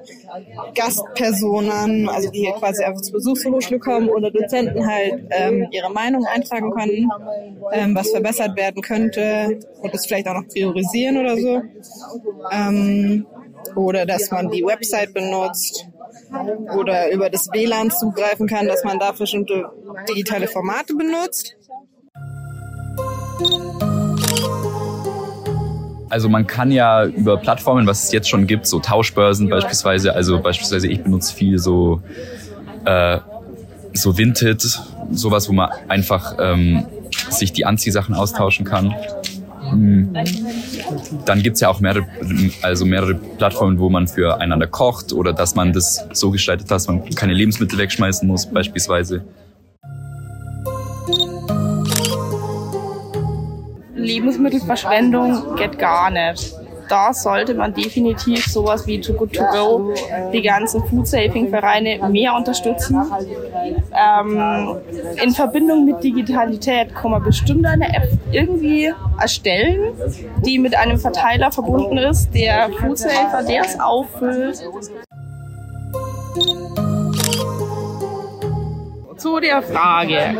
[0.74, 5.66] Gastpersonen, also die hier quasi einfach zu Besuch zur Hochschule kommen oder Dozenten halt ähm,
[5.70, 7.10] ihre Meinung eintragen können,
[7.72, 11.62] ähm, was verbessert werden könnte und das vielleicht auch noch priorisieren oder so.
[12.52, 13.26] Ähm,
[13.76, 15.86] oder dass man die Website benutzt
[16.76, 19.64] oder über das WLAN zugreifen kann, dass man da bestimmte
[20.08, 21.56] digitale Formate benutzt.
[26.08, 30.40] Also man kann ja über Plattformen, was es jetzt schon gibt, so Tauschbörsen beispielsweise, also
[30.40, 32.02] beispielsweise ich benutze viel so
[32.84, 33.18] äh,
[33.92, 34.62] so Vinted,
[35.12, 36.86] sowas, wo man einfach ähm,
[37.30, 38.94] sich die Anziehsachen austauschen kann.
[39.70, 40.14] Hm.
[41.24, 42.06] Dann gibt's ja auch mehrere,
[42.62, 47.08] also mehrere Plattformen, wo man füreinander kocht oder dass man das so gestaltet, dass man
[47.10, 49.24] keine Lebensmittel wegschmeißen muss, beispielsweise.
[53.94, 56.59] Lebensmittelverschwendung geht gar nicht
[56.90, 59.94] da sollte man definitiv sowas wie Too Good To Go,
[60.32, 63.00] die ganzen Food-Saving-Vereine mehr unterstützen.
[63.92, 64.76] Ähm,
[65.22, 69.92] in Verbindung mit Digitalität kann man bestimmt eine App irgendwie erstellen,
[70.44, 74.62] die mit einem Verteiler verbunden ist, der Foodsafer, der es auffüllt.
[79.20, 80.34] Zu der Frage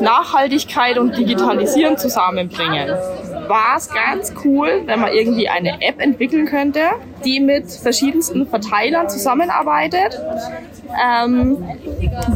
[0.00, 2.88] Nachhaltigkeit und Digitalisierung zusammenbringen
[3.48, 6.82] war es ganz cool, wenn man irgendwie eine App entwickeln könnte,
[7.24, 10.20] die mit verschiedensten Verteilern zusammenarbeitet,
[11.04, 11.68] ähm,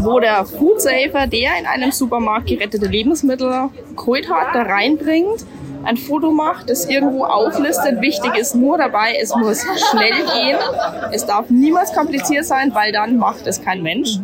[0.02, 5.46] wo der Foodsafer, der in einem Supermarkt gerettete Lebensmittel geholt hat, da reinbringt,
[5.84, 8.00] ein Foto macht, das irgendwo auflistet.
[8.00, 10.58] Wichtig ist nur dabei, es muss schnell gehen.
[11.12, 14.18] Es darf niemals kompliziert sein, weil dann macht es kein Mensch.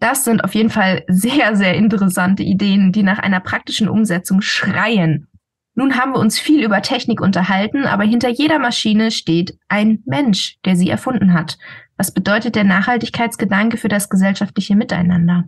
[0.00, 5.28] Das sind auf jeden Fall sehr, sehr interessante Ideen, die nach einer praktischen Umsetzung schreien.
[5.74, 10.58] Nun haben wir uns viel über Technik unterhalten, aber hinter jeder Maschine steht ein Mensch,
[10.64, 11.58] der sie erfunden hat.
[11.96, 15.44] Was bedeutet der Nachhaltigkeitsgedanke für das gesellschaftliche Miteinander?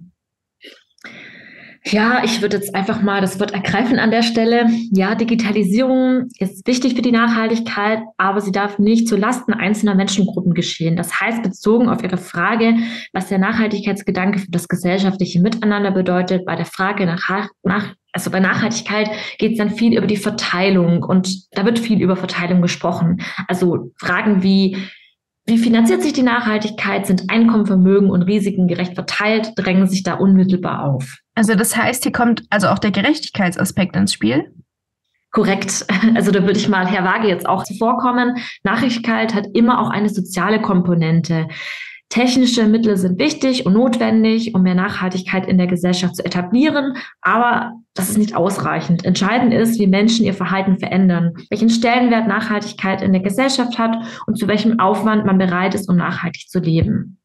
[1.88, 4.66] Ja, ich würde jetzt einfach mal das Wort ergreifen an der Stelle.
[4.90, 10.52] Ja, Digitalisierung ist wichtig für die Nachhaltigkeit, aber sie darf nicht zu Lasten einzelner Menschengruppen
[10.52, 10.96] geschehen.
[10.96, 12.74] Das heißt, bezogen auf Ihre Frage,
[13.12, 18.40] was der Nachhaltigkeitsgedanke für das gesellschaftliche Miteinander bedeutet, bei der Frage nach, nach also bei
[18.40, 23.20] Nachhaltigkeit geht es dann viel über die Verteilung und da wird viel über Verteilung gesprochen.
[23.46, 24.76] Also Fragen wie,
[25.46, 27.06] wie finanziert sich die Nachhaltigkeit?
[27.06, 29.52] Sind Einkommen, Vermögen und Risiken gerecht verteilt?
[29.54, 31.18] Drängen sich da unmittelbar auf.
[31.36, 34.52] Also das heißt, hier kommt also auch der Gerechtigkeitsaspekt ins Spiel?
[35.30, 35.86] Korrekt.
[36.14, 38.38] Also da würde ich mal Herr Waage jetzt auch zuvorkommen.
[38.64, 41.48] Nachhaltigkeit hat immer auch eine soziale Komponente.
[42.08, 47.72] Technische Mittel sind wichtig und notwendig, um mehr Nachhaltigkeit in der Gesellschaft zu etablieren, aber
[47.94, 49.04] das ist nicht ausreichend.
[49.04, 53.96] Entscheidend ist, wie Menschen ihr Verhalten verändern, welchen Stellenwert Nachhaltigkeit in der Gesellschaft hat
[54.26, 57.18] und zu welchem Aufwand man bereit ist, um nachhaltig zu leben.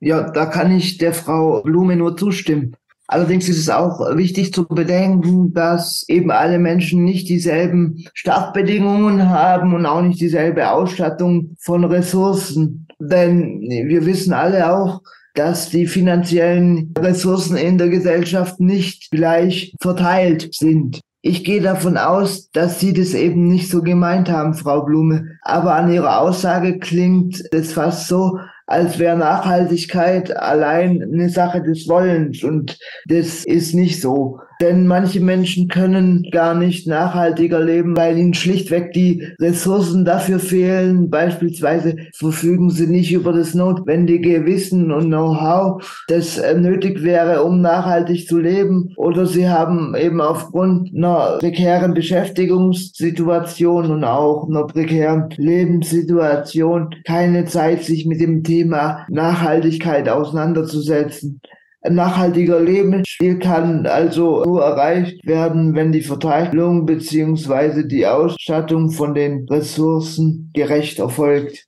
[0.00, 2.76] Ja, da kann ich der Frau Blume nur zustimmen.
[3.06, 9.74] Allerdings ist es auch wichtig zu bedenken, dass eben alle Menschen nicht dieselben Startbedingungen haben
[9.74, 12.86] und auch nicht dieselbe Ausstattung von Ressourcen.
[12.98, 15.02] Denn wir wissen alle auch,
[15.34, 21.00] dass die finanziellen Ressourcen in der Gesellschaft nicht gleich verteilt sind.
[21.26, 25.38] Ich gehe davon aus, dass Sie das eben nicht so gemeint haben, Frau Blume.
[25.40, 31.88] Aber an Ihrer Aussage klingt es fast so, als wäre Nachhaltigkeit allein eine Sache des
[31.88, 32.42] Wollens.
[32.42, 34.40] Und das ist nicht so.
[34.64, 41.10] Denn manche Menschen können gar nicht nachhaltiger leben, weil ihnen schlichtweg die Ressourcen dafür fehlen.
[41.10, 47.60] Beispielsweise verfügen sie nicht über das notwendige Wissen und Know-how, das äh, nötig wäre, um
[47.60, 48.94] nachhaltig zu leben.
[48.96, 57.84] Oder sie haben eben aufgrund einer prekären Beschäftigungssituation und auch einer prekären Lebenssituation keine Zeit,
[57.84, 61.42] sich mit dem Thema Nachhaltigkeit auseinanderzusetzen.
[61.88, 69.46] Nachhaltiger Lebensstil kann also so erreicht werden, wenn die Verteilung beziehungsweise die Ausstattung von den
[69.48, 71.66] Ressourcen gerecht erfolgt.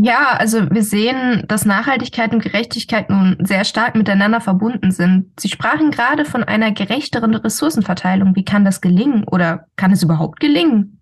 [0.00, 5.32] Ja, also wir sehen, dass Nachhaltigkeit und Gerechtigkeit nun sehr stark miteinander verbunden sind.
[5.40, 8.36] Sie sprachen gerade von einer gerechteren Ressourcenverteilung.
[8.36, 10.97] Wie kann das gelingen oder kann es überhaupt gelingen?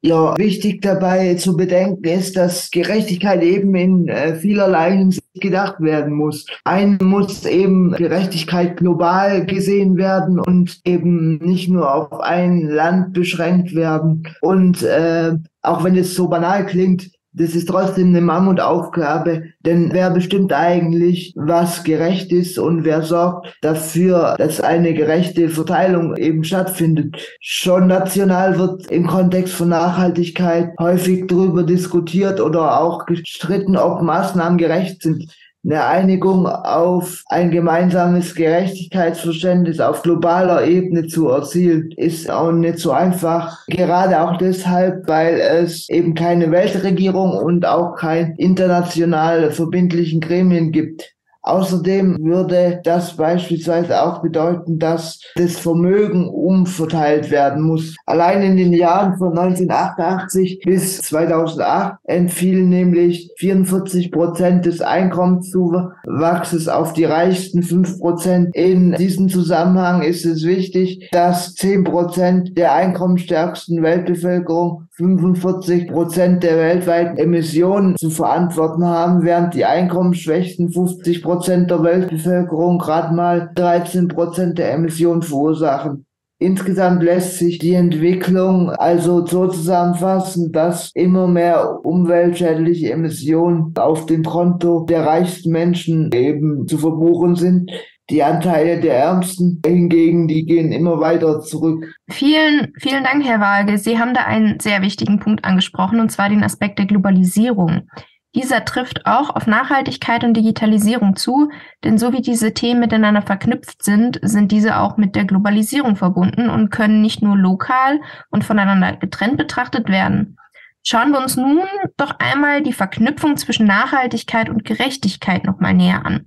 [0.00, 6.14] Ja, wichtig dabei zu bedenken ist, dass Gerechtigkeit eben in äh, vielerlei Hinsicht gedacht werden
[6.14, 6.46] muss.
[6.64, 13.74] Ein muss eben Gerechtigkeit global gesehen werden und eben nicht nur auf ein Land beschränkt
[13.74, 14.22] werden.
[14.40, 15.32] Und äh,
[15.62, 21.32] auch wenn es so banal klingt, das ist trotzdem eine Mammutaufgabe, denn wer bestimmt eigentlich,
[21.36, 27.16] was gerecht ist und wer sorgt dafür, dass eine gerechte Verteilung eben stattfindet.
[27.40, 34.58] Schon national wird im Kontext von Nachhaltigkeit häufig darüber diskutiert oder auch gestritten, ob Maßnahmen
[34.58, 35.32] gerecht sind
[35.64, 42.92] eine Einigung auf ein gemeinsames Gerechtigkeitsverständnis auf globaler Ebene zu erzielen, ist auch nicht so
[42.92, 43.66] einfach.
[43.66, 51.17] Gerade auch deshalb, weil es eben keine Weltregierung und auch kein international verbindlichen Gremien gibt,
[51.42, 57.96] Außerdem würde das beispielsweise auch bedeuten, dass das Vermögen umverteilt werden muss.
[58.06, 66.92] Allein in den Jahren von 1988 bis 2008 entfielen nämlich 44 Prozent des Einkommenszuwachses auf
[66.92, 68.54] die reichsten 5 Prozent.
[68.54, 76.56] In diesem Zusammenhang ist es wichtig, dass 10 Prozent der einkommensstärksten Weltbevölkerung 45 Prozent der
[76.56, 84.08] weltweiten Emissionen zu verantworten haben, während die einkommensschwächsten 50 Prozent der Weltbevölkerung gerade mal 13
[84.08, 86.04] Prozent der Emissionen verursachen.
[86.40, 94.24] Insgesamt lässt sich die Entwicklung also so zusammenfassen, dass immer mehr umweltschädliche Emissionen auf dem
[94.24, 97.70] Konto der reichsten Menschen eben zu verbuchen sind,
[98.10, 101.84] die Anteile der Ärmsten hingegen, die gehen immer weiter zurück.
[102.08, 103.76] Vielen, vielen Dank, Herr Waage.
[103.76, 107.88] Sie haben da einen sehr wichtigen Punkt angesprochen, und zwar den Aspekt der Globalisierung.
[108.34, 111.50] Dieser trifft auch auf Nachhaltigkeit und Digitalisierung zu,
[111.82, 116.48] denn so wie diese Themen miteinander verknüpft sind, sind diese auch mit der Globalisierung verbunden
[116.48, 120.36] und können nicht nur lokal und voneinander getrennt betrachtet werden.
[120.84, 121.62] Schauen wir uns nun
[121.96, 126.26] doch einmal die Verknüpfung zwischen Nachhaltigkeit und Gerechtigkeit nochmal näher an.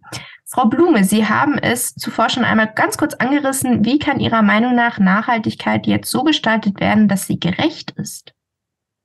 [0.54, 3.86] Frau Blume, Sie haben es zuvor schon einmal ganz kurz angerissen.
[3.86, 8.34] Wie kann Ihrer Meinung nach Nachhaltigkeit jetzt so gestaltet werden, dass sie gerecht ist?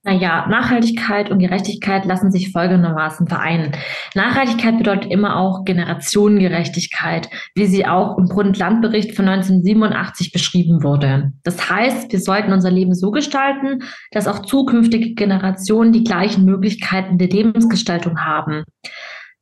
[0.03, 3.71] Naja, Nachhaltigkeit und Gerechtigkeit lassen sich folgendermaßen vereinen.
[4.13, 11.31] Nachhaltigkeit bedeutet immer auch Generationengerechtigkeit, wie sie auch im Bund-Land-Bericht von 1987 beschrieben wurde.
[11.43, 17.17] Das heißt, wir sollten unser Leben so gestalten, dass auch zukünftige Generationen die gleichen Möglichkeiten
[17.17, 18.63] der Lebensgestaltung haben.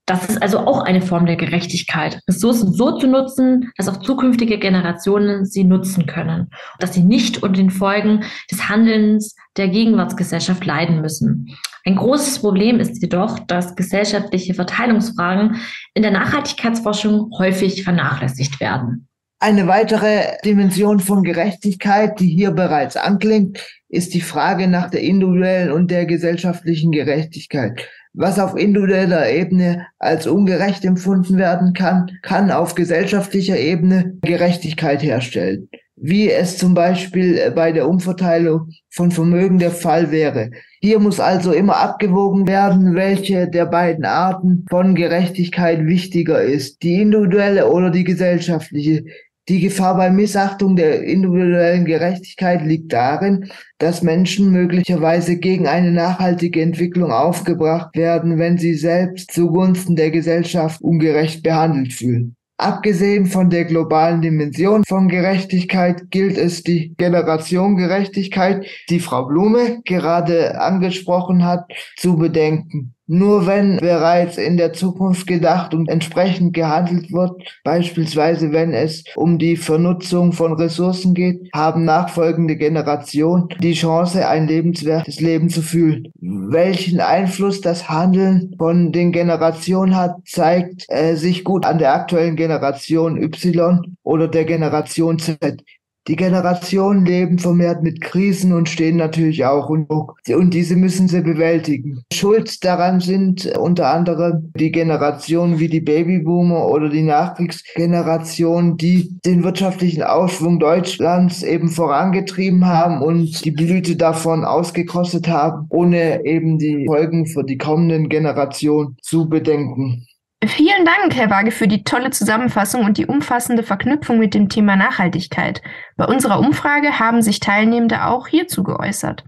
[0.08, 4.60] Das ist also auch eine Form der Gerechtigkeit, Ressourcen so zu nutzen, dass auch zukünftige
[4.60, 11.02] Generationen sie nutzen können, dass sie nicht unter den Folgen des Handelns der Gegenwartsgesellschaft leiden
[11.02, 11.58] müssen.
[11.86, 15.58] Ein großes Problem ist jedoch, dass gesellschaftliche Verteilungsfragen
[15.96, 19.08] in der Nachhaltigkeitsforschung häufig vernachlässigt werden.
[19.40, 25.72] Eine weitere Dimension von Gerechtigkeit, die hier bereits anklingt, ist die Frage nach der individuellen
[25.72, 27.88] und der gesellschaftlichen Gerechtigkeit.
[28.18, 35.68] Was auf individueller Ebene als ungerecht empfunden werden kann, kann auf gesellschaftlicher Ebene Gerechtigkeit herstellen.
[35.98, 40.52] Wie es zum Beispiel bei der Umverteilung von Vermögen der Fall wäre.
[40.82, 47.02] Hier muss also immer abgewogen werden, welche der beiden Arten von Gerechtigkeit wichtiger ist, die
[47.02, 49.06] individuelle oder die gesellschaftliche.
[49.48, 56.64] Die Gefahr bei Missachtung der individuellen Gerechtigkeit liegt darin, dass Menschen möglicherweise gegen eine nachhaltige
[56.64, 62.36] Entwicklung aufgebracht werden, wenn sie selbst zugunsten der Gesellschaft ungerecht behandelt fühlen.
[62.58, 70.60] Abgesehen von der globalen Dimension von Gerechtigkeit gilt es die Generationengerechtigkeit, die Frau Blume gerade
[70.60, 72.95] angesprochen hat, zu bedenken.
[73.08, 79.38] Nur wenn bereits in der Zukunft gedacht und entsprechend gehandelt wird, beispielsweise wenn es um
[79.38, 86.12] die Vernutzung von Ressourcen geht, haben nachfolgende Generationen die Chance, ein lebenswertes Leben zu fühlen.
[86.20, 92.36] Welchen Einfluss das Handeln von den Generationen hat, zeigt äh, sich gut an der aktuellen
[92.36, 95.64] Generation Y oder der Generation Z.
[96.08, 100.20] Die Generationen leben vermehrt mit Krisen und stehen natürlich auch unter Druck.
[100.30, 102.04] Und diese müssen sie bewältigen.
[102.14, 109.44] Schuld daran sind unter anderem die Generationen wie die Babyboomer oder die Nachkriegsgeneration, die den
[109.44, 116.86] wirtschaftlichen Aufschwung Deutschlands eben vorangetrieben haben und die Blüte davon ausgekostet haben, ohne eben die
[116.86, 120.06] Folgen für die kommenden Generationen zu bedenken.
[120.48, 124.76] Vielen Dank, Herr Waage, für die tolle Zusammenfassung und die umfassende Verknüpfung mit dem Thema
[124.76, 125.62] Nachhaltigkeit.
[125.98, 129.24] Bei unserer Umfrage haben sich Teilnehmende auch hierzu geäußert.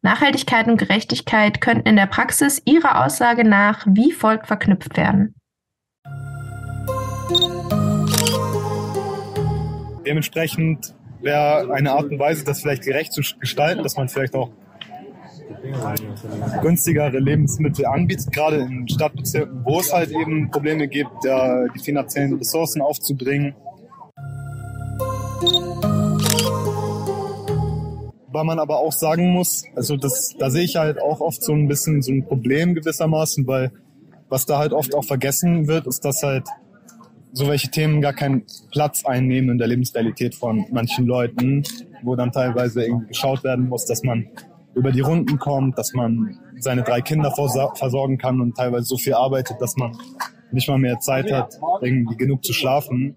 [0.00, 5.34] Nachhaltigkeit und Gerechtigkeit könnten in der Praxis Ihrer Aussage nach wie folgt verknüpft werden.
[10.06, 14.50] Dementsprechend wäre eine Art und Weise, das vielleicht gerecht zu gestalten, dass man vielleicht auch
[16.62, 22.82] günstigere Lebensmittel anbietet, gerade in Stadtbezirken, wo es halt eben Probleme gibt, die finanziellen Ressourcen
[22.82, 23.54] aufzubringen.
[28.34, 31.52] Weil man aber auch sagen muss, also das, da sehe ich halt auch oft so
[31.52, 33.72] ein bisschen so ein Problem gewissermaßen, weil
[34.28, 36.44] was da halt oft auch vergessen wird, ist, dass halt
[37.32, 41.62] so welche Themen gar keinen Platz einnehmen in der Lebensrealität von manchen Leuten,
[42.02, 44.28] wo dann teilweise irgendwie geschaut werden muss, dass man
[44.74, 49.14] über die Runden kommt, dass man seine drei Kinder versorgen kann und teilweise so viel
[49.14, 49.96] arbeitet, dass man
[50.50, 53.16] nicht mal mehr Zeit hat, irgendwie genug zu schlafen.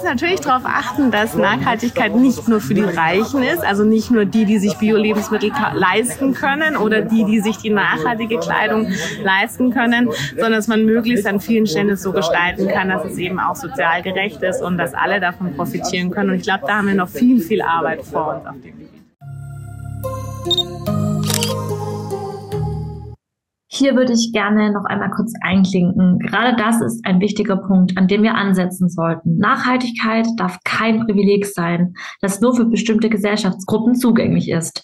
[0.00, 4.24] Muss natürlich darauf achten, dass Nachhaltigkeit nicht nur für die Reichen ist, also nicht nur
[4.24, 8.90] die, die sich Bio-Lebensmittel leisten können oder die, die sich die nachhaltige Kleidung
[9.22, 13.18] leisten können, sondern dass man möglichst an vielen Stellen es so gestalten kann, dass es
[13.18, 16.30] eben auch sozial gerecht ist und dass alle davon profitieren können.
[16.30, 18.88] Und ich glaube, da haben wir noch viel, viel Arbeit vor uns auf dem Gebiet.
[23.72, 26.18] Hier würde ich gerne noch einmal kurz einklinken.
[26.18, 29.38] Gerade das ist ein wichtiger Punkt, an dem wir ansetzen sollten.
[29.38, 34.82] Nachhaltigkeit darf kein Privileg sein, das nur für bestimmte Gesellschaftsgruppen zugänglich ist.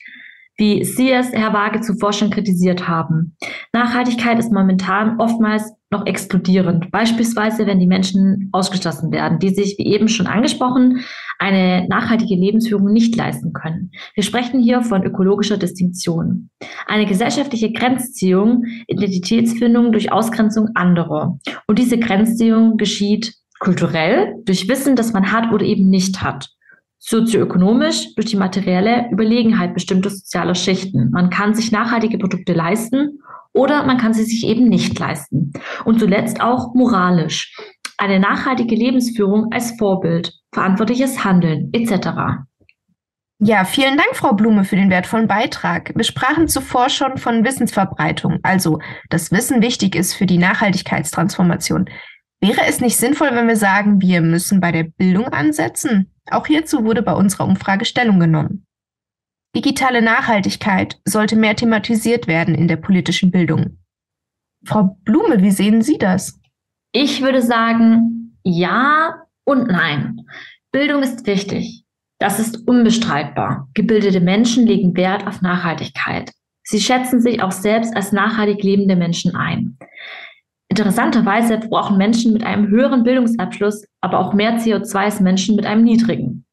[0.57, 3.37] Wie Sie es, Herr Waage, zuvor schon kritisiert haben.
[3.73, 6.91] Nachhaltigkeit ist momentan oftmals noch explodierend.
[6.91, 11.05] Beispielsweise, wenn die Menschen ausgeschlossen werden, die sich, wie eben schon angesprochen,
[11.39, 13.93] eine nachhaltige Lebensführung nicht leisten können.
[14.15, 16.51] Wir sprechen hier von ökologischer Distinktion.
[16.87, 21.39] Eine gesellschaftliche Grenzziehung, Identitätsfindung durch Ausgrenzung anderer.
[21.67, 26.49] Und diese Grenzziehung geschieht kulturell, durch Wissen, das man hat oder eben nicht hat.
[26.99, 31.11] Sozioökonomisch durch die materielle Überlegenheit bestimmter sozialer Schichten.
[31.11, 33.21] Man kann sich nachhaltige Produkte leisten
[33.57, 35.53] oder man kann sie sich eben nicht leisten.
[35.85, 37.57] Und zuletzt auch moralisch.
[37.99, 42.09] Eine nachhaltige Lebensführung als Vorbild, verantwortliches Handeln etc.
[43.39, 45.93] Ja, vielen Dank, Frau Blume, für den wertvollen Beitrag.
[45.95, 48.79] Wir sprachen zuvor schon von Wissensverbreitung, also
[49.09, 51.89] dass Wissen wichtig ist für die Nachhaltigkeitstransformation.
[52.41, 56.13] Wäre es nicht sinnvoll, wenn wir sagen, wir müssen bei der Bildung ansetzen?
[56.31, 58.66] Auch hierzu wurde bei unserer Umfrage Stellung genommen.
[59.57, 63.79] Digitale Nachhaltigkeit sollte mehr thematisiert werden in der politischen Bildung.
[64.67, 66.39] Frau Blume, wie sehen Sie das?
[66.93, 70.27] Ich würde sagen, ja und nein.
[70.73, 71.85] Bildung ist wichtig.
[72.19, 73.71] Das ist unbestreitbar.
[73.73, 76.33] Gebildete Menschen legen Wert auf Nachhaltigkeit.
[76.63, 79.79] Sie schätzen sich auch selbst als nachhaltig lebende Menschen ein.
[80.69, 85.85] Interessanterweise brauchen Menschen mit einem höheren Bildungsabschluss aber auch mehr CO2 als Menschen mit einem
[85.85, 86.46] niedrigen.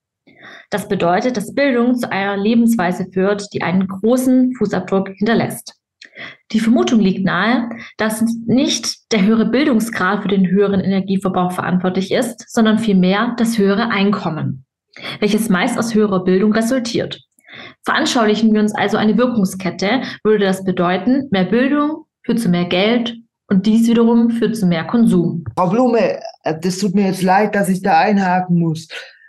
[0.73, 5.75] Das bedeutet, dass Bildung zu einer Lebensweise führt, die einen großen Fußabdruck hinterlässt.
[6.51, 12.51] Die Vermutung liegt nahe, dass nicht der höhere Bildungsgrad für den höheren Energieverbrauch verantwortlich ist,
[12.51, 14.65] sondern vielmehr das höhere Einkommen,
[15.19, 17.21] welches meist aus höherer Bildung resultiert.
[17.85, 23.15] Veranschaulichen wir uns also eine Wirkungskette, würde das bedeuten, mehr Bildung führt zu mehr Geld
[23.47, 25.43] und dies wiederum führt zu mehr Konsum.
[25.55, 28.87] Frau Blume, das tut mir jetzt leid, dass ich da einhaken muss.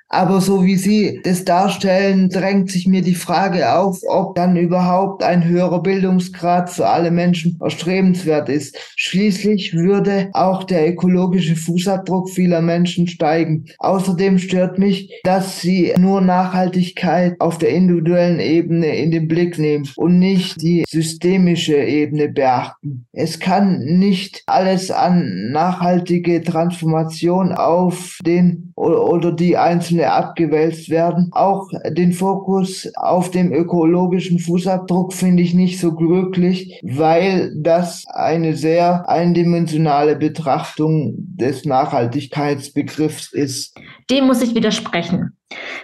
[0.09, 5.25] Aber so wie Sie das darstellen, drängt sich mir die Frage auf, ob dann überhaupt
[5.25, 8.79] ein höherer Bildungsgrad für alle Menschen erstrebenswert ist.
[8.97, 13.65] Schließlich würde auch der ökologische Fußabdruck vieler Menschen steigen.
[13.79, 19.89] Außerdem stört mich, dass Sie nur Nachhaltigkeit auf der individuellen Ebene in den Blick nehmen
[19.97, 23.07] und nicht die systemische Ebene beachten.
[23.13, 31.31] Es kann nicht alles an nachhaltige Transformation auf den oder die einzelne Ende abgewälzt werden.
[31.33, 38.55] Auch den Fokus auf dem ökologischen Fußabdruck finde ich nicht so glücklich, weil das eine
[38.55, 43.77] sehr eindimensionale Betrachtung des Nachhaltigkeitsbegriffs ist.
[44.11, 45.37] Dem muss ich widersprechen.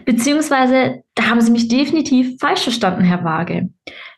[0.05, 3.71] Beziehungsweise, da haben Sie mich definitiv falsch verstanden, Herr Waage.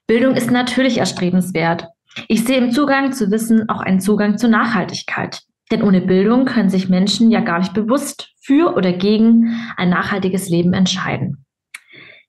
[0.06, 1.86] Bildung ist natürlich erstrebenswert.
[2.28, 5.40] Ich sehe im Zugang zu Wissen auch einen Zugang zur Nachhaltigkeit.
[5.72, 10.50] Denn ohne Bildung können sich Menschen ja gar nicht bewusst für oder gegen ein nachhaltiges
[10.50, 11.46] Leben entscheiden.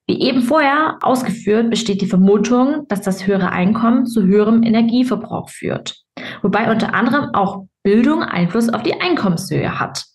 [0.07, 5.97] Wie eben vorher ausgeführt, besteht die Vermutung, dass das höhere Einkommen zu höherem Energieverbrauch führt,
[6.41, 10.05] wobei unter anderem auch Bildung Einfluss auf die Einkommenshöhe hat.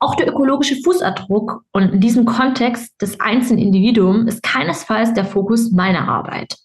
[0.00, 5.72] Auch der ökologische Fußabdruck und in diesem Kontext des einzelnen Individuums ist keinesfalls der Fokus
[5.72, 6.56] meiner Arbeit.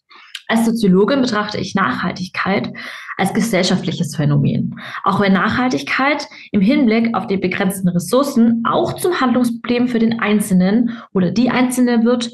[0.50, 2.74] Als Soziologin betrachte ich Nachhaltigkeit
[3.18, 4.80] als gesellschaftliches Phänomen.
[5.04, 10.98] Auch wenn Nachhaltigkeit im Hinblick auf die begrenzten Ressourcen auch zum Handlungsproblem für den Einzelnen
[11.14, 12.32] oder die Einzelne wird,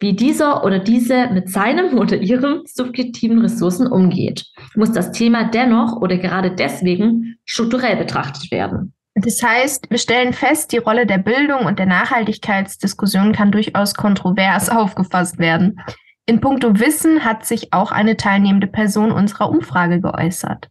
[0.00, 4.44] wie dieser oder diese mit seinem oder ihrem subjektiven Ressourcen umgeht,
[4.74, 8.92] muss das Thema dennoch oder gerade deswegen strukturell betrachtet werden.
[9.14, 14.68] Das heißt, wir stellen fest, die Rolle der Bildung und der Nachhaltigkeitsdiskussion kann durchaus kontrovers
[14.70, 15.78] aufgefasst werden.
[16.24, 20.70] In puncto Wissen hat sich auch eine teilnehmende Person unserer Umfrage geäußert.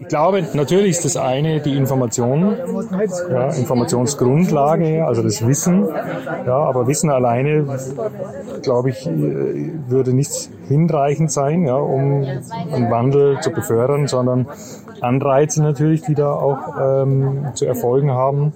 [0.00, 2.56] Ich glaube, natürlich ist das eine die Information,
[3.30, 5.86] ja, Informationsgrundlage, also das Wissen.
[6.46, 7.64] Ja, aber Wissen alleine,
[8.62, 14.48] glaube ich, würde nicht hinreichend sein, ja, um einen Wandel zu befördern, sondern
[15.00, 18.52] Anreize natürlich, die da auch ähm, zu erfolgen haben.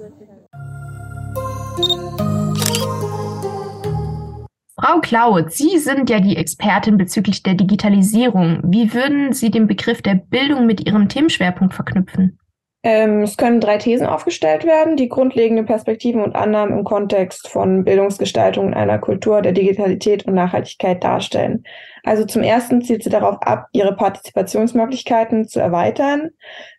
[4.80, 8.60] Frau Klaut, Sie sind ja die Expertin bezüglich der Digitalisierung.
[8.62, 12.38] Wie würden Sie den Begriff der Bildung mit Ihrem Themenschwerpunkt verknüpfen?
[12.84, 17.82] Ähm, es können drei Thesen aufgestellt werden, die grundlegende Perspektiven und Annahmen im Kontext von
[17.84, 21.64] Bildungsgestaltung in einer Kultur der Digitalität und Nachhaltigkeit darstellen.
[22.04, 26.30] Also zum ersten zielt sie darauf ab, ihre Partizipationsmöglichkeiten zu erweitern.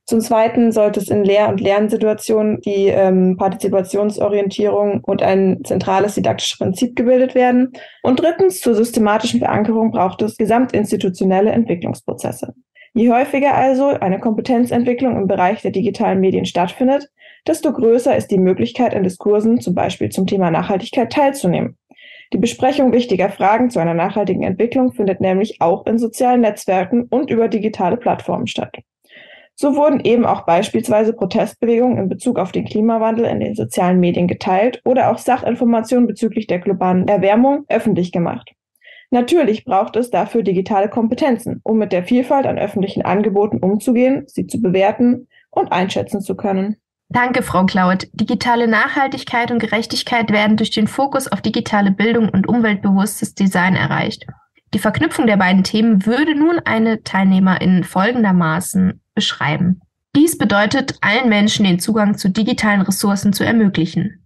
[0.10, 6.58] Zum zweiten sollte es in Lehr- und Lernsituationen die ähm, Partizipationsorientierung und ein zentrales didaktisches
[6.58, 7.74] Prinzip gebildet werden.
[8.02, 12.56] Und drittens zur systematischen Verankerung braucht es gesamtinstitutionelle Entwicklungsprozesse.
[12.96, 17.12] Je häufiger also eine Kompetenzentwicklung im Bereich der digitalen Medien stattfindet,
[17.46, 21.78] desto größer ist die Möglichkeit, in Diskursen zum Beispiel zum Thema Nachhaltigkeit teilzunehmen.
[22.34, 27.30] Die Besprechung wichtiger Fragen zu einer nachhaltigen Entwicklung findet nämlich auch in sozialen Netzwerken und
[27.30, 28.76] über digitale Plattformen statt.
[29.62, 34.26] So wurden eben auch beispielsweise Protestbewegungen in Bezug auf den Klimawandel in den sozialen Medien
[34.26, 38.54] geteilt oder auch Sachinformationen bezüglich der globalen Erwärmung öffentlich gemacht.
[39.12, 44.48] Natürlich braucht es dafür digitale Kompetenzen, um mit der Vielfalt an öffentlichen Angeboten umzugehen, sie
[44.48, 46.78] zu bewerten und einschätzen zu können.
[47.10, 48.08] Danke, Frau Klaut.
[48.14, 54.26] Digitale Nachhaltigkeit und Gerechtigkeit werden durch den Fokus auf digitale Bildung und umweltbewusstes Design erreicht.
[54.74, 59.82] Die Verknüpfung der beiden Themen würde nun eine Teilnehmerin folgendermaßen beschreiben.
[60.16, 64.26] Dies bedeutet, allen Menschen den Zugang zu digitalen Ressourcen zu ermöglichen.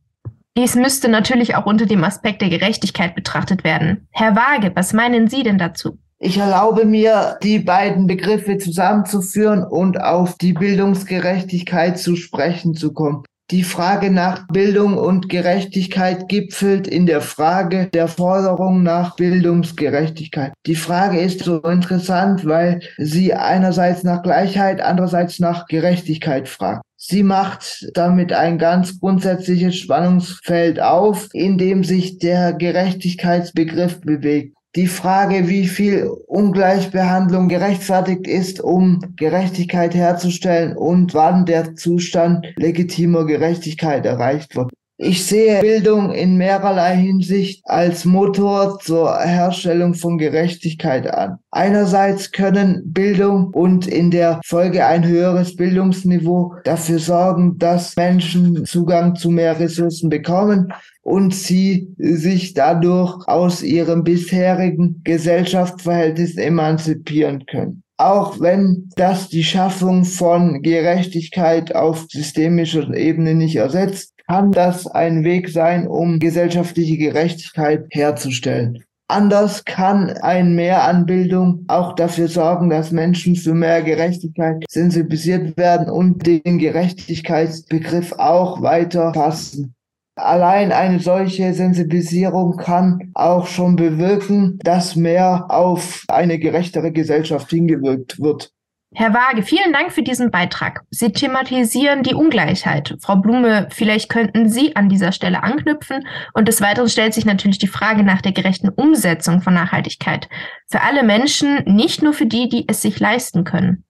[0.55, 4.07] Dies müsste natürlich auch unter dem Aspekt der Gerechtigkeit betrachtet werden.
[4.11, 5.97] Herr Waage, was meinen Sie denn dazu?
[6.19, 13.23] Ich erlaube mir, die beiden Begriffe zusammenzuführen und auf die Bildungsgerechtigkeit zu sprechen zu kommen.
[13.51, 20.53] Die Frage nach Bildung und Gerechtigkeit gipfelt in der Frage der Forderung nach Bildungsgerechtigkeit.
[20.65, 26.83] Die Frage ist so interessant, weil sie einerseits nach Gleichheit, andererseits nach Gerechtigkeit fragt.
[26.95, 34.55] Sie macht damit ein ganz grundsätzliches Spannungsfeld auf, in dem sich der Gerechtigkeitsbegriff bewegt.
[34.75, 43.25] Die Frage, wie viel Ungleichbehandlung gerechtfertigt ist, um Gerechtigkeit herzustellen und wann der Zustand legitimer
[43.25, 44.71] Gerechtigkeit erreicht wird.
[45.05, 51.39] Ich sehe Bildung in mehrerlei Hinsicht als Motor zur Herstellung von Gerechtigkeit an.
[51.51, 59.17] Einerseits können Bildung und in der Folge ein höheres Bildungsniveau dafür sorgen, dass Menschen Zugang
[59.17, 67.83] zu mehr Ressourcen bekommen und sie sich dadurch aus ihrem bisherigen Gesellschaftsverhältnis emanzipieren können.
[67.97, 75.23] Auch wenn das die Schaffung von Gerechtigkeit auf systemischer Ebene nicht ersetzt, kann das ein
[75.23, 78.83] Weg sein, um gesellschaftliche Gerechtigkeit herzustellen.
[79.07, 85.57] Anders kann ein Mehr an Bildung auch dafür sorgen, dass Menschen für mehr Gerechtigkeit sensibilisiert
[85.57, 89.75] werden und den Gerechtigkeitsbegriff auch weiter fassen.
[90.15, 98.19] Allein eine solche Sensibilisierung kann auch schon bewirken, dass mehr auf eine gerechtere Gesellschaft hingewirkt
[98.19, 98.51] wird.
[98.95, 100.81] Herr Waage, vielen Dank für diesen Beitrag.
[100.91, 102.95] Sie thematisieren die Ungleichheit.
[103.01, 106.07] Frau Blume, vielleicht könnten Sie an dieser Stelle anknüpfen.
[106.33, 110.29] Und des Weiteren stellt sich natürlich die Frage nach der gerechten Umsetzung von Nachhaltigkeit.
[110.69, 113.83] Für alle Menschen, nicht nur für die, die es sich leisten können.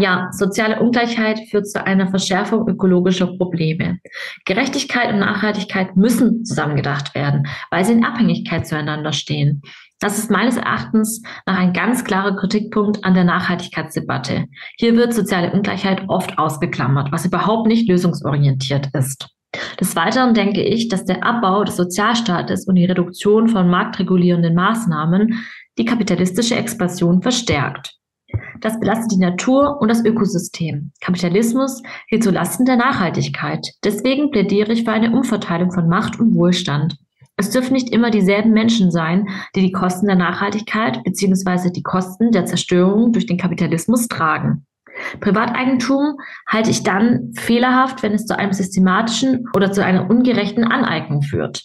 [0.00, 3.98] Ja, soziale Ungleichheit führt zu einer Verschärfung ökologischer Probleme.
[4.44, 9.62] Gerechtigkeit und Nachhaltigkeit müssen zusammengedacht werden, weil sie in Abhängigkeit zueinander stehen.
[10.00, 14.46] Das ist meines Erachtens nach ein ganz klarer Kritikpunkt an der Nachhaltigkeitsdebatte.
[14.76, 19.28] Hier wird soziale Ungleichheit oft ausgeklammert, was überhaupt nicht lösungsorientiert ist.
[19.80, 25.44] Des Weiteren denke ich, dass der Abbau des Sozialstaates und die Reduktion von marktregulierenden Maßnahmen
[25.78, 27.94] die kapitalistische Expansion verstärkt.
[28.60, 30.92] Das belastet die Natur und das Ökosystem.
[31.00, 33.66] Kapitalismus geht zulasten der Nachhaltigkeit.
[33.84, 36.96] Deswegen plädiere ich für eine Umverteilung von Macht und Wohlstand.
[37.38, 41.70] Es dürfen nicht immer dieselben Menschen sein, die die Kosten der Nachhaltigkeit bzw.
[41.70, 44.66] die Kosten der Zerstörung durch den Kapitalismus tragen.
[45.20, 46.18] Privateigentum
[46.48, 51.62] halte ich dann fehlerhaft, wenn es zu einem systematischen oder zu einer ungerechten Aneignung führt.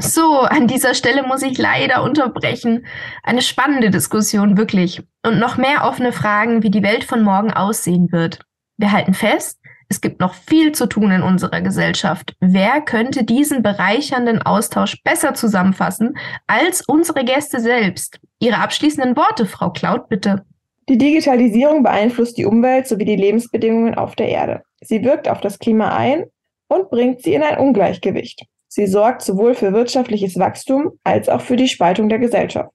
[0.00, 2.86] So, an dieser Stelle muss ich leider unterbrechen.
[3.24, 5.02] Eine spannende Diskussion, wirklich.
[5.26, 8.38] Und noch mehr offene Fragen, wie die Welt von morgen aussehen wird.
[8.76, 9.57] Wir halten fest,
[9.90, 12.34] es gibt noch viel zu tun in unserer Gesellschaft.
[12.40, 18.20] Wer könnte diesen bereichernden Austausch besser zusammenfassen als unsere Gäste selbst?
[18.38, 20.44] Ihre abschließenden Worte, Frau Klaut, bitte.
[20.90, 24.62] Die Digitalisierung beeinflusst die Umwelt sowie die Lebensbedingungen auf der Erde.
[24.82, 26.26] Sie wirkt auf das Klima ein
[26.68, 28.44] und bringt sie in ein Ungleichgewicht.
[28.68, 32.70] Sie sorgt sowohl für wirtschaftliches Wachstum als auch für die Spaltung der Gesellschaft.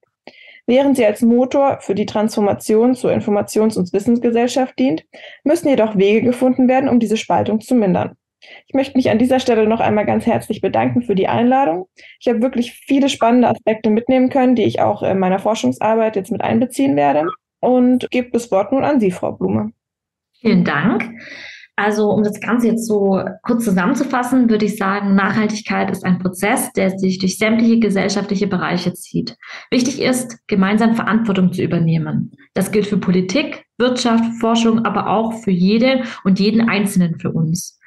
[0.66, 5.06] Während sie als Motor für die Transformation zur Informations- und Wissensgesellschaft dient,
[5.44, 8.16] müssen jedoch Wege gefunden werden, um diese Spaltung zu mindern.
[8.68, 11.88] Ich möchte mich an dieser Stelle noch einmal ganz herzlich bedanken für die Einladung.
[12.20, 16.32] Ich habe wirklich viele spannende Aspekte mitnehmen können, die ich auch in meiner Forschungsarbeit jetzt
[16.32, 17.28] mit einbeziehen werde.
[17.60, 19.72] Und gebe das Wort nun an Sie, Frau Blume.
[20.42, 21.10] Vielen Dank.
[21.76, 26.72] Also um das Ganze jetzt so kurz zusammenzufassen, würde ich sagen, Nachhaltigkeit ist ein Prozess,
[26.74, 29.36] der sich durch sämtliche gesellschaftliche Bereiche zieht.
[29.72, 32.32] Wichtig ist, gemeinsam Verantwortung zu übernehmen.
[32.54, 37.80] Das gilt für Politik, Wirtschaft, Forschung, aber auch für jede und jeden Einzelnen für uns.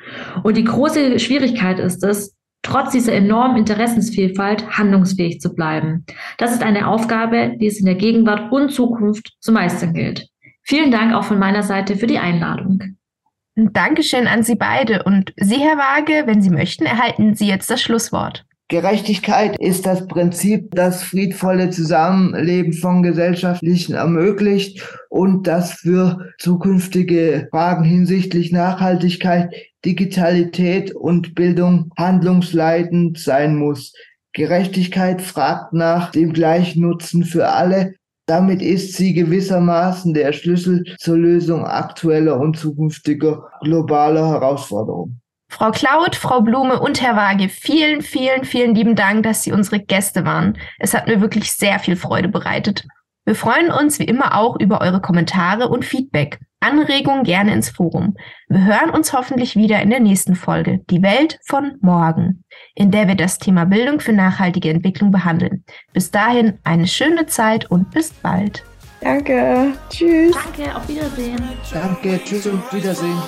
[0.43, 6.05] Und die große Schwierigkeit ist es, trotz dieser enormen Interessensvielfalt handlungsfähig zu bleiben.
[6.39, 10.27] Das ist eine Aufgabe, die es in der Gegenwart und Zukunft zu meistern gilt.
[10.63, 12.97] Vielen Dank auch von meiner Seite für die Einladung.
[13.57, 15.03] Dankeschön an Sie beide.
[15.05, 18.45] Und Sie, Herr Waage, wenn Sie möchten, erhalten Sie jetzt das Schlusswort.
[18.69, 27.85] Gerechtigkeit ist das Prinzip, das friedvolle Zusammenleben von Gesellschaftlichen ermöglicht und das für zukünftige Fragen
[27.85, 29.55] hinsichtlich Nachhaltigkeit,
[29.85, 33.95] Digitalität und Bildung handlungsleitend sein muss.
[34.33, 37.95] Gerechtigkeit fragt nach dem gleichen Nutzen für alle,
[38.27, 45.21] damit ist sie gewissermaßen der Schlüssel zur Lösung aktueller und zukünftiger globaler Herausforderungen.
[45.49, 49.79] Frau Klaut, Frau Blume und Herr Waage, vielen, vielen, vielen lieben Dank, dass Sie unsere
[49.79, 50.59] Gäste waren.
[50.79, 52.85] Es hat mir wirklich sehr viel Freude bereitet.
[53.25, 56.41] Wir freuen uns wie immer auch über eure Kommentare und Feedback.
[56.61, 58.17] Anregungen gerne ins Forum.
[58.49, 62.45] Wir hören uns hoffentlich wieder in der nächsten Folge, Die Welt von morgen,
[62.75, 65.65] in der wir das Thema Bildung für nachhaltige Entwicklung behandeln.
[65.93, 68.65] Bis dahin eine schöne Zeit und bis bald.
[69.01, 69.75] Danke.
[69.91, 70.35] Tschüss.
[70.35, 71.43] Danke, auf Wiedersehen.
[71.73, 73.23] Danke, tschüss und Wiedersehen.